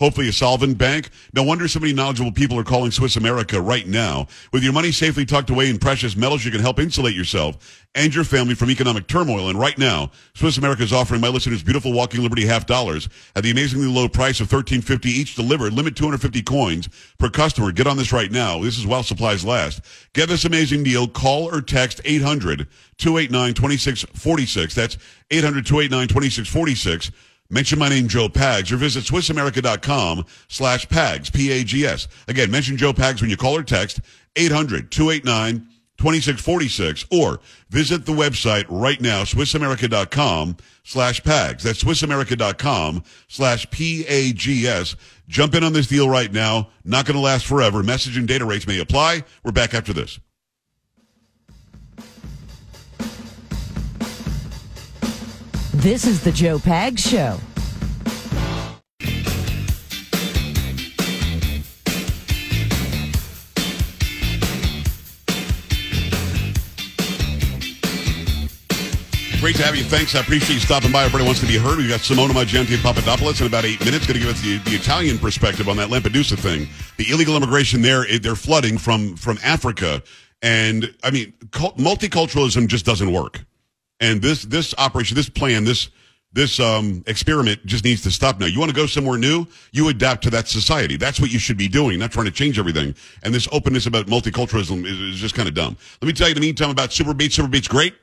Hopefully 0.00 0.28
a 0.28 0.32
solvent 0.32 0.78
bank. 0.78 1.10
No 1.34 1.42
wonder 1.42 1.68
so 1.68 1.78
many 1.78 1.92
knowledgeable 1.92 2.32
people 2.32 2.58
are 2.58 2.64
calling 2.64 2.90
Swiss 2.90 3.16
America 3.16 3.60
right 3.60 3.86
now. 3.86 4.26
With 4.50 4.64
your 4.64 4.72
money 4.72 4.90
safely 4.92 5.26
tucked 5.26 5.50
away 5.50 5.68
in 5.68 5.78
precious 5.78 6.16
metals, 6.16 6.42
you 6.44 6.50
can 6.50 6.62
help 6.62 6.80
insulate 6.80 7.14
yourself 7.14 7.86
and 7.94 8.14
your 8.14 8.24
family 8.24 8.54
from 8.54 8.70
economic 8.70 9.06
turmoil. 9.06 9.50
And 9.50 9.58
right 9.58 9.76
now, 9.76 10.10
Swiss 10.34 10.56
America 10.56 10.82
is 10.82 10.92
offering 10.92 11.20
my 11.20 11.28
listeners 11.28 11.62
beautiful 11.62 11.92
walking 11.92 12.22
liberty 12.22 12.46
half 12.46 12.64
dollars 12.64 13.08
at 13.36 13.42
the 13.42 13.50
amazingly 13.50 13.88
low 13.88 14.08
price 14.08 14.40
of 14.40 14.48
thirteen 14.48 14.80
fifty 14.80 15.10
each 15.10 15.34
delivered. 15.34 15.74
Limit 15.74 15.96
250 15.96 16.42
coins 16.42 16.88
per 17.18 17.28
customer. 17.28 17.70
Get 17.70 17.86
on 17.86 17.98
this 17.98 18.12
right 18.12 18.30
now. 18.30 18.62
This 18.62 18.78
is 18.78 18.86
while 18.86 19.02
supplies 19.02 19.44
last. 19.44 19.82
Get 20.14 20.30
this 20.30 20.46
amazing 20.46 20.82
deal. 20.82 21.08
Call 21.08 21.54
or 21.54 21.60
text 21.60 22.00
800 22.06 22.68
289 22.96 23.54
2646. 23.54 24.74
That's 24.74 24.96
800 25.30 25.66
289 25.66 26.08
2646. 26.08 27.10
Mention 27.50 27.78
my 27.80 27.88
name, 27.88 28.06
Joe 28.06 28.28
Pags, 28.28 28.70
or 28.70 28.76
visit 28.76 29.02
SwissAmerica.com 29.04 30.24
slash 30.48 30.86
Pags, 30.86 31.32
P-A-G-S. 31.32 32.06
Again, 32.28 32.48
mention 32.50 32.76
Joe 32.76 32.92
Pags 32.92 33.20
when 33.20 33.28
you 33.28 33.36
call 33.36 33.56
or 33.56 33.64
text 33.64 34.00
800-289-2646, 34.36 37.06
or 37.10 37.40
visit 37.68 38.06
the 38.06 38.12
website 38.12 38.66
right 38.68 39.00
now, 39.00 39.24
SwissAmerica.com 39.24 40.58
slash 40.84 41.20
Pags. 41.22 41.62
That's 41.62 41.82
SwissAmerica.com 41.82 43.02
slash 43.26 43.68
P-A-G-S. 43.70 44.94
Jump 45.26 45.56
in 45.56 45.64
on 45.64 45.72
this 45.72 45.88
deal 45.88 46.08
right 46.08 46.32
now. 46.32 46.70
Not 46.84 47.06
going 47.06 47.16
to 47.16 47.20
last 47.20 47.46
forever. 47.46 47.82
Message 47.82 48.16
and 48.16 48.28
data 48.28 48.44
rates 48.44 48.68
may 48.68 48.78
apply. 48.78 49.24
We're 49.42 49.50
back 49.50 49.74
after 49.74 49.92
this. 49.92 50.20
This 55.80 56.06
is 56.06 56.22
the 56.22 56.30
Joe 56.30 56.58
Pags 56.58 56.98
Show. 56.98 57.38
Great 69.40 69.56
to 69.56 69.62
have 69.62 69.74
you. 69.74 69.84
Thanks. 69.84 70.14
I 70.14 70.20
appreciate 70.20 70.56
you 70.56 70.60
stopping 70.60 70.92
by. 70.92 71.04
Everybody 71.04 71.24
wants 71.24 71.40
to 71.40 71.46
be 71.46 71.56
heard. 71.56 71.78
We've 71.78 71.88
got 71.88 72.00
Simona 72.00 72.32
Mangiante 72.32 72.76
Papadopoulos 72.82 73.40
in 73.40 73.46
about 73.46 73.64
eight 73.64 73.82
minutes. 73.82 74.06
Going 74.06 74.20
to 74.20 74.26
give 74.26 74.34
us 74.34 74.42
the, 74.42 74.58
the 74.58 74.76
Italian 74.76 75.16
perspective 75.16 75.66
on 75.66 75.78
that 75.78 75.88
Lampedusa 75.88 76.38
thing. 76.38 76.68
The 76.98 77.10
illegal 77.10 77.38
immigration 77.38 77.80
there, 77.80 78.04
they're 78.18 78.34
flooding 78.34 78.76
from, 78.76 79.16
from 79.16 79.38
Africa. 79.42 80.02
And 80.42 80.94
I 81.02 81.10
mean, 81.10 81.32
multiculturalism 81.52 82.66
just 82.66 82.84
doesn't 82.84 83.10
work. 83.10 83.40
And 84.00 84.22
this, 84.22 84.42
this 84.42 84.74
operation, 84.78 85.14
this 85.14 85.28
plan, 85.28 85.64
this, 85.64 85.90
this 86.32 86.58
um, 86.60 87.02
experiment 87.06 87.64
just 87.66 87.84
needs 87.84 88.02
to 88.02 88.10
stop 88.10 88.38
now. 88.38 88.46
You 88.46 88.58
want 88.58 88.70
to 88.70 88.76
go 88.76 88.86
somewhere 88.86 89.18
new? 89.18 89.46
You 89.72 89.88
adapt 89.88 90.22
to 90.24 90.30
that 90.30 90.48
society. 90.48 90.96
That's 90.96 91.20
what 91.20 91.32
you 91.32 91.38
should 91.38 91.58
be 91.58 91.68
doing, 91.68 91.98
not 91.98 92.12
trying 92.12 92.26
to 92.26 92.32
change 92.32 92.58
everything. 92.58 92.94
And 93.22 93.34
this 93.34 93.48
openness 93.52 93.86
about 93.86 94.06
multiculturalism 94.06 94.86
is, 94.86 94.98
is 94.98 95.16
just 95.16 95.34
kind 95.34 95.48
of 95.48 95.54
dumb. 95.54 95.76
Let 96.00 96.06
me 96.06 96.12
tell 96.12 96.28
you 96.28 96.32
in 96.32 96.40
the 96.40 96.46
meantime 96.46 96.70
about 96.70 96.90
SuperBeets. 96.90 97.38
SuperBeets 97.38 97.68
great. 97.68 97.94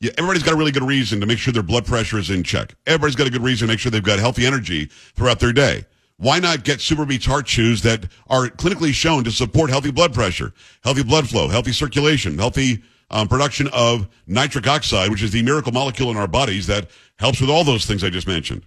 Yeah, 0.00 0.12
everybody's 0.16 0.42
got 0.42 0.54
a 0.54 0.56
really 0.56 0.72
good 0.72 0.82
reason 0.82 1.20
to 1.20 1.26
make 1.26 1.38
sure 1.38 1.52
their 1.52 1.62
blood 1.62 1.84
pressure 1.84 2.18
is 2.18 2.30
in 2.30 2.42
check. 2.42 2.74
Everybody's 2.86 3.16
got 3.16 3.26
a 3.26 3.30
good 3.30 3.42
reason 3.42 3.68
to 3.68 3.72
make 3.72 3.80
sure 3.80 3.90
they've 3.90 4.02
got 4.02 4.18
healthy 4.18 4.46
energy 4.46 4.86
throughout 4.86 5.40
their 5.40 5.52
day. 5.52 5.84
Why 6.16 6.38
not 6.38 6.64
get 6.64 6.78
SuperBeets 6.78 7.26
heart 7.26 7.46
chews 7.46 7.82
that 7.82 8.04
are 8.28 8.48
clinically 8.48 8.92
shown 8.92 9.24
to 9.24 9.30
support 9.30 9.70
healthy 9.70 9.90
blood 9.90 10.12
pressure, 10.12 10.52
healthy 10.84 11.02
blood 11.02 11.28
flow, 11.28 11.48
healthy 11.48 11.72
circulation, 11.72 12.38
healthy 12.38 12.82
um, 13.10 13.28
production 13.28 13.68
of 13.72 14.08
nitric 14.26 14.66
oxide, 14.66 15.10
which 15.10 15.22
is 15.22 15.32
the 15.32 15.42
miracle 15.42 15.72
molecule 15.72 16.10
in 16.10 16.16
our 16.16 16.28
bodies 16.28 16.66
that 16.68 16.88
helps 17.18 17.40
with 17.40 17.50
all 17.50 17.64
those 17.64 17.84
things 17.84 18.04
I 18.04 18.10
just 18.10 18.26
mentioned. 18.26 18.62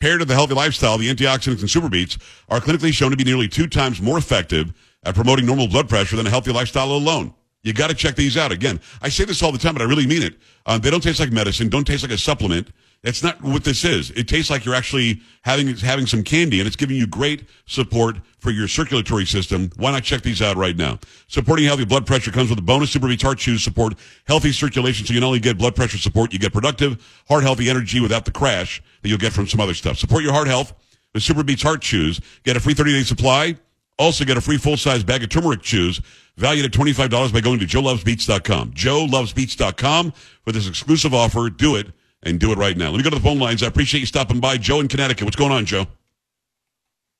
Paired 0.00 0.20
to 0.20 0.24
the 0.24 0.34
healthy 0.34 0.54
lifestyle, 0.54 0.96
the 0.96 1.12
antioxidants 1.12 1.60
in 1.60 1.68
SuperBeets 1.68 2.18
are 2.48 2.60
clinically 2.60 2.92
shown 2.92 3.10
to 3.10 3.16
be 3.16 3.24
nearly 3.24 3.48
two 3.48 3.66
times 3.66 4.00
more 4.00 4.16
effective 4.16 4.72
at 5.02 5.14
promoting 5.14 5.44
normal 5.44 5.68
blood 5.68 5.88
pressure 5.88 6.16
than 6.16 6.26
a 6.26 6.30
healthy 6.30 6.52
lifestyle 6.52 6.92
alone. 6.92 7.34
You 7.62 7.74
got 7.74 7.90
to 7.90 7.94
check 7.94 8.16
these 8.16 8.36
out. 8.36 8.52
Again, 8.52 8.80
I 9.02 9.10
say 9.10 9.24
this 9.24 9.42
all 9.42 9.52
the 9.52 9.58
time, 9.58 9.74
but 9.74 9.82
I 9.82 9.84
really 9.84 10.06
mean 10.06 10.22
it. 10.22 10.36
Um, 10.64 10.80
they 10.80 10.90
don't 10.90 11.02
taste 11.02 11.20
like 11.20 11.32
medicine. 11.32 11.68
Don't 11.68 11.86
taste 11.86 12.02
like 12.02 12.12
a 12.12 12.18
supplement. 12.18 12.68
That's 13.02 13.22
not 13.22 13.40
what 13.40 13.64
this 13.64 13.82
is. 13.82 14.10
It 14.10 14.28
tastes 14.28 14.50
like 14.50 14.66
you're 14.66 14.74
actually 14.74 15.22
having 15.42 15.74
having 15.76 16.06
some 16.06 16.22
candy, 16.22 16.60
and 16.60 16.66
it's 16.66 16.76
giving 16.76 16.96
you 16.96 17.06
great 17.06 17.44
support 17.64 18.16
for 18.38 18.50
your 18.50 18.68
circulatory 18.68 19.24
system. 19.24 19.70
Why 19.76 19.90
not 19.90 20.02
check 20.02 20.20
these 20.20 20.42
out 20.42 20.56
right 20.56 20.76
now? 20.76 20.98
Supporting 21.26 21.64
healthy 21.64 21.86
blood 21.86 22.06
pressure 22.06 22.30
comes 22.30 22.50
with 22.50 22.58
a 22.58 22.62
bonus 22.62 22.90
Super 22.90 23.08
Heart 23.08 23.38
Chews 23.38 23.62
support 23.62 23.94
healthy 24.26 24.52
circulation, 24.52 25.06
so 25.06 25.14
you 25.14 25.20
not 25.20 25.28
only 25.28 25.40
get 25.40 25.56
blood 25.56 25.74
pressure 25.74 25.96
support, 25.96 26.34
you 26.34 26.38
get 26.38 26.52
productive, 26.52 27.22
heart 27.26 27.42
healthy 27.42 27.70
energy 27.70 28.00
without 28.00 28.26
the 28.26 28.32
crash 28.32 28.82
that 29.00 29.08
you'll 29.08 29.18
get 29.18 29.32
from 29.32 29.46
some 29.46 29.60
other 29.60 29.74
stuff. 29.74 29.96
Support 29.96 30.22
your 30.22 30.34
heart 30.34 30.46
health 30.46 30.74
with 31.14 31.22
SuperBeets 31.22 31.62
Heart 31.62 31.80
Chews. 31.80 32.20
Get 32.44 32.56
a 32.56 32.60
free 32.60 32.74
30 32.74 32.92
day 32.92 33.02
supply. 33.02 33.56
Also 33.98 34.24
get 34.24 34.36
a 34.36 34.40
free 34.42 34.58
full 34.58 34.76
size 34.76 35.04
bag 35.04 35.22
of 35.22 35.30
turmeric 35.30 35.62
chews 35.62 36.00
valued 36.36 36.64
at 36.64 36.72
$25 36.72 37.32
by 37.32 37.40
going 37.40 37.58
to 37.58 37.66
joelovesbeets.com. 37.66 38.72
joelovesbeets.com 38.72 40.12
for 40.42 40.52
this 40.52 40.66
exclusive 40.66 41.14
offer. 41.14 41.50
Do 41.50 41.76
it 41.76 41.88
and 42.22 42.38
do 42.38 42.52
it 42.52 42.58
right 42.58 42.76
now. 42.76 42.90
Let 42.90 42.98
me 42.98 43.02
go 43.02 43.10
to 43.10 43.16
the 43.16 43.22
phone 43.22 43.38
lines. 43.38 43.62
I 43.62 43.66
appreciate 43.66 44.00
you 44.00 44.06
stopping 44.06 44.40
by. 44.40 44.56
Joe 44.56 44.80
in 44.80 44.88
Connecticut. 44.88 45.24
What's 45.24 45.36
going 45.36 45.52
on, 45.52 45.64
Joe? 45.64 45.86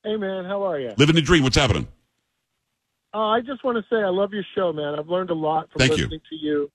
Hey, 0.05 0.17
man. 0.17 0.45
How 0.45 0.63
are 0.63 0.79
you? 0.79 0.93
Living 0.97 1.15
the 1.15 1.23
dream. 1.23 1.43
What's 1.43 1.57
happening? 1.57 1.87
Uh, 3.13 3.29
I 3.29 3.41
just 3.41 3.65
want 3.65 3.77
to 3.77 3.85
say 3.95 4.03
I 4.03 4.09
love 4.09 4.33
your 4.33 4.45
show, 4.55 4.73
man. 4.73 4.99
I've 4.99 5.09
learned 5.09 5.31
a 5.31 5.35
lot 5.35 5.71
from 5.71 5.81
Thank 5.81 5.97
you. 5.97 6.05
listening 6.05 6.21
to 6.31 6.37
you. 6.37 6.71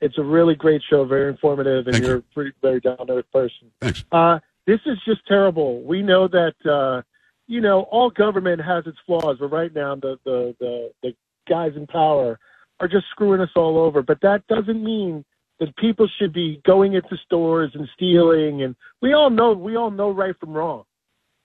It's 0.00 0.18
a 0.18 0.22
really 0.22 0.54
great 0.54 0.82
show, 0.88 1.04
very 1.04 1.28
informative, 1.30 1.86
and 1.86 1.94
Thank 1.94 2.06
you're 2.06 2.16
you. 2.16 2.24
a 2.30 2.34
pretty 2.34 2.52
very 2.62 2.80
down 2.80 3.06
to 3.06 3.12
earth 3.12 3.26
person. 3.32 3.70
Thanks. 3.80 4.04
Uh, 4.10 4.40
this 4.66 4.80
is 4.86 4.98
just 5.04 5.26
terrible. 5.26 5.82
We 5.82 6.02
know 6.02 6.26
that 6.28 6.54
uh, 6.66 7.02
you 7.46 7.60
know 7.60 7.82
all 7.82 8.10
government 8.10 8.62
has 8.62 8.86
its 8.86 8.98
flaws, 9.06 9.36
but 9.38 9.48
right 9.48 9.72
now 9.74 9.94
the 9.94 10.18
the 10.24 10.56
the, 10.58 10.92
the 11.02 11.14
guys 11.48 11.72
in 11.76 11.86
power 11.86 12.38
are 12.80 12.88
just 12.88 13.06
screwing 13.10 13.40
us 13.40 13.50
all 13.54 13.78
over. 13.78 14.02
But 14.02 14.22
that 14.22 14.46
doesn't 14.48 14.82
mean 14.82 15.24
that 15.60 15.76
people 15.76 16.08
should 16.18 16.32
be 16.32 16.60
going 16.66 16.94
into 16.94 17.16
stores 17.24 17.70
and 17.74 17.88
stealing. 17.94 18.62
And 18.62 18.74
we 19.00 19.12
all 19.12 19.30
know 19.30 19.52
we 19.52 19.76
all 19.76 19.90
know 19.90 20.10
right 20.10 20.34
from 20.40 20.52
wrong. 20.52 20.84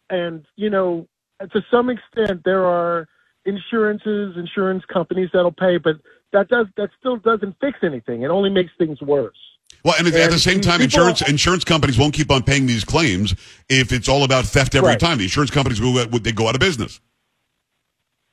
And 0.10 0.45
you 0.56 0.69
know, 0.69 1.08
to 1.39 1.62
some 1.69 1.89
extent, 1.89 2.41
there 2.43 2.65
are 2.65 3.08
insurances, 3.45 4.36
insurance 4.38 4.84
companies 4.91 5.30
that'll 5.34 5.51
pay, 5.51 5.78
but 5.78 5.97
that 6.32 6.47
does 6.47 6.67
that 6.78 6.89
still 6.99 7.17
doesn't 7.17 7.56
fix 7.60 7.80
anything. 7.84 8.23
It 8.23 8.30
only 8.30 8.49
makes 8.49 8.71
things 8.78 8.99
worse. 9.01 9.38
Well, 9.84 9.95
and 9.99 10.08
at 10.08 10.32
the 10.32 10.39
same 10.39 10.62
time, 10.62 10.82
insurance 10.82 11.21
insurance 11.28 11.63
companies 11.63 11.97
won't 11.97 12.13
keep 12.13 12.32
on 12.32 12.43
paying 12.43 12.65
these 12.65 12.84
claims 12.84 13.36
if 13.69 13.91
it's 13.91 14.08
all 14.08 14.23
about 14.23 14.45
theft 14.45 14.73
every 14.75 14.89
Right. 14.89 14.99
time. 14.99 15.17
The 15.17 15.25
insurance 15.25 15.51
companies 15.51 15.80
will 15.80 15.93
they 15.93 16.32
go 16.32 16.47
out 16.47 16.56
of 16.56 16.62
business. 16.62 16.99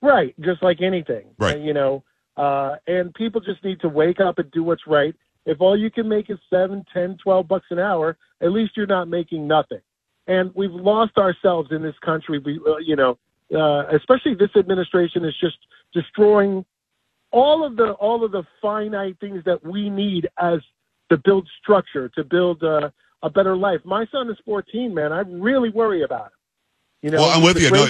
Right, 0.01 0.35
just 0.41 0.63
like 0.63 0.81
anything. 0.81 1.27
Right. 1.39 1.61
You 1.61 1.75
know, 1.75 2.05
uh, 2.37 2.77
and 2.87 3.15
people 3.15 3.41
just 3.41 3.63
need 3.65 3.81
to 3.81 3.89
wake 3.89 4.21
up 4.21 4.39
and 4.39 4.51
do 4.51 4.63
what's 4.63 4.87
right. 4.87 5.15
If 5.45 5.61
all 5.61 5.77
you 5.77 5.91
can 5.91 6.09
make 6.09 6.31
is 6.31 6.39
seven, 6.51 6.85
ten, 6.93 7.17
twelve 7.23 7.49
bucks 7.49 7.67
an 7.71 7.79
hour, 7.79 8.17
at 8.41 8.53
least 8.53 8.77
you're 8.77 8.87
not 8.87 9.09
making 9.09 9.47
nothing. 9.47 9.81
And 10.27 10.53
we've 10.55 10.73
lost 10.73 11.19
ourselves 11.19 11.73
in 11.73 11.83
this 11.83 11.99
country. 12.05 12.39
We, 12.39 12.61
uh, 12.67 12.77
you 12.79 12.95
know, 12.95 13.19
uh, 13.55 13.87
especially 13.89 14.35
this 14.35 14.55
administration 14.57 15.25
is 15.25 15.35
just 15.41 15.59
destroying 15.93 16.65
all 17.33 17.65
of 17.65 17.77
the 17.77 17.93
all 17.93 18.25
of 18.25 18.31
the 18.31 18.45
finite 18.61 19.19
things 19.21 19.43
that 19.45 19.65
we 19.65 19.91
need 19.91 20.29
as 20.39 20.61
to 21.11 21.17
build 21.17 21.49
structure, 21.61 22.09
to 22.11 22.25
build 22.25 22.63
uh, 22.63 22.91
a 23.23 23.31
better 23.31 23.57
life. 23.57 23.81
My 23.85 24.07
son 24.13 24.31
is 24.31 24.37
14, 24.45 24.95
man. 24.95 25.13
I 25.13 25.21
really 25.21 25.71
worry 25.71 26.03
about 26.03 26.27
him. 26.27 26.31
You 27.03 27.11
know, 27.11 27.19
well, 27.19 27.37
I'm 27.37 27.43
with 27.43 27.61
you. 27.61 27.69
No, 27.69 27.83
uh, 27.83 27.87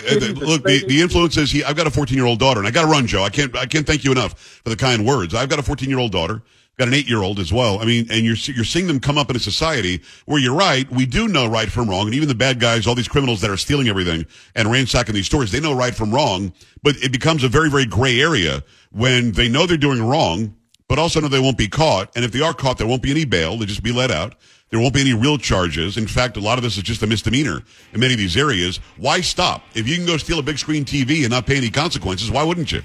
look, 0.47 0.65
the, 0.65 0.85
the 0.89 1.03
influences. 1.03 1.51
He, 1.51 1.63
I've 1.63 1.77
got 1.77 1.87
a 1.87 1.91
14 1.91 2.17
year 2.17 2.27
old 2.27 2.39
daughter, 2.39 2.61
and 2.61 2.67
I 2.67 2.71
got 2.71 2.83
to 2.83 2.89
run, 2.89 3.07
Joe. 3.07 3.23
I 3.23 3.29
can't, 3.29 3.55
I 3.57 3.67
can't 3.67 3.87
thank 3.87 4.05
you 4.05 4.13
enough 4.13 4.39
for 4.65 4.71
the 4.71 4.77
kind 4.77 5.07
words. 5.07 5.35
I've 5.35 5.51
got 5.51 5.59
a 5.59 5.63
14 5.63 5.89
year 5.89 5.99
old 5.99 6.13
daughter, 6.13 6.43
got 6.79 6.89
an 6.89 6.95
eight 6.95 7.09
year 7.09 7.23
old 7.23 7.39
as 7.39 7.53
well. 7.53 7.81
I 7.81 7.85
mean, 7.85 8.07
and 8.11 8.25
you're 8.25 8.37
you're 8.37 8.65
seeing 8.65 8.87
them 8.87 9.01
come 9.01 9.19
up 9.19 9.31
in 9.31 9.37
a 9.37 9.41
society 9.41 10.03
where 10.27 10.41
you're 10.41 10.55
right. 10.55 10.91
We 10.91 11.07
do 11.07 11.29
know 11.29 11.47
right 11.47 11.71
from 11.71 11.89
wrong, 11.89 12.07
and 12.07 12.15
even 12.15 12.29
the 12.29 12.35
bad 12.35 12.61
guys, 12.61 12.87
all 12.87 12.95
these 12.95 13.09
criminals 13.09 13.41
that 13.43 13.51
are 13.51 13.57
stealing 13.57 13.89
everything 13.89 14.27
and 14.55 14.71
ransacking 14.71 15.15
these 15.15 15.27
stores, 15.27 15.53
they 15.53 15.61
know 15.61 15.75
right 15.75 15.95
from 15.95 16.13
wrong. 16.13 16.53
But 16.83 16.97
it 16.97 17.13
becomes 17.13 17.45
a 17.45 17.49
very, 17.49 17.71
very 17.71 17.87
gray 17.87 18.21
area 18.21 18.63
when 18.91 19.33
they 19.33 19.49
know 19.49 19.67
they're 19.67 19.77
doing 19.77 20.03
wrong, 20.03 20.55
but 20.89 20.99
also 20.99 21.21
know 21.21 21.29
they 21.29 21.41
won't 21.41 21.59
be 21.59 21.69
caught. 21.69 22.11
And 22.17 22.25
if 22.25 22.33
they 22.33 22.41
are 22.41 22.55
caught, 22.55 22.79
there 22.79 22.87
won't 22.87 23.03
be 23.03 23.11
any 23.11 23.25
bail. 23.25 23.57
They'll 23.57 23.69
just 23.69 23.83
be 23.83 23.93
let 23.93 24.11
out. 24.11 24.35
There 24.71 24.81
won't 24.81 24.95
be 24.95 25.03
any 25.03 25.13
real 25.13 25.37
charges. 25.37 25.99
In 25.99 26.07
fact, 26.07 26.39
a 26.39 26.41
lot 26.41 26.57
of 26.57 26.65
this 26.65 26.79
is 26.79 26.83
just 26.83 27.03
a 27.03 27.07
misdemeanor 27.07 27.63
in 27.93 28.01
many 28.01 28.15
of 28.15 28.19
these 28.19 28.39
areas. 28.39 28.79
Why 28.97 29.21
stop? 29.21 29.63
If 29.75 29.87
you 29.87 29.97
can 29.97 30.07
go 30.07 30.17
steal 30.17 30.39
a 30.39 30.43
big 30.43 30.59
screen 30.59 30.87
TV 30.87 31.21
and 31.21 31.31
not 31.31 31.47
pay 31.47 31.59
any 31.59 31.69
consequences, 31.69 32.31
why 32.31 32.43
wouldn't 32.43 32.73
you? 32.73 32.83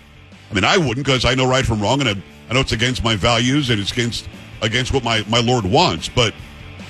I 0.51 0.53
mean, 0.53 0.65
I 0.65 0.77
wouldn't 0.77 1.05
because 1.05 1.23
I 1.23 1.33
know 1.33 1.47
right 1.49 1.65
from 1.65 1.81
wrong, 1.81 2.01
and 2.01 2.09
I, 2.09 2.23
I 2.49 2.53
know 2.53 2.61
it's 2.61 2.71
against 2.71 3.03
my 3.03 3.15
values 3.15 3.69
and 3.69 3.79
it's 3.79 3.91
against 3.91 4.27
against 4.61 4.93
what 4.93 5.03
my, 5.03 5.23
my 5.27 5.39
Lord 5.39 5.65
wants. 5.65 6.09
But 6.09 6.33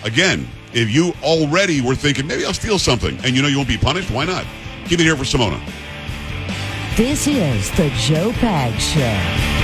again, 0.04 0.48
if 0.74 0.90
you 0.90 1.14
already 1.24 1.82
were 1.82 1.96
thinking 1.96 2.28
maybe 2.28 2.46
I'll 2.46 2.54
steal 2.54 2.80
something, 2.80 3.18
and 3.24 3.36
you 3.36 3.42
know 3.42 3.48
you 3.48 3.58
won't 3.58 3.68
be 3.70 3.78
punished, 3.78 4.12
why 4.12 4.26
not? 4.26 4.46
Keep 4.86 5.00
it 5.00 5.04
here 5.04 5.18
for 5.18 5.24
Simona. 5.24 5.60
This 6.96 7.28
is 7.28 7.70
the 7.72 7.90
Joe 7.98 8.32
Pags 8.32 8.80
Show. 8.80 9.57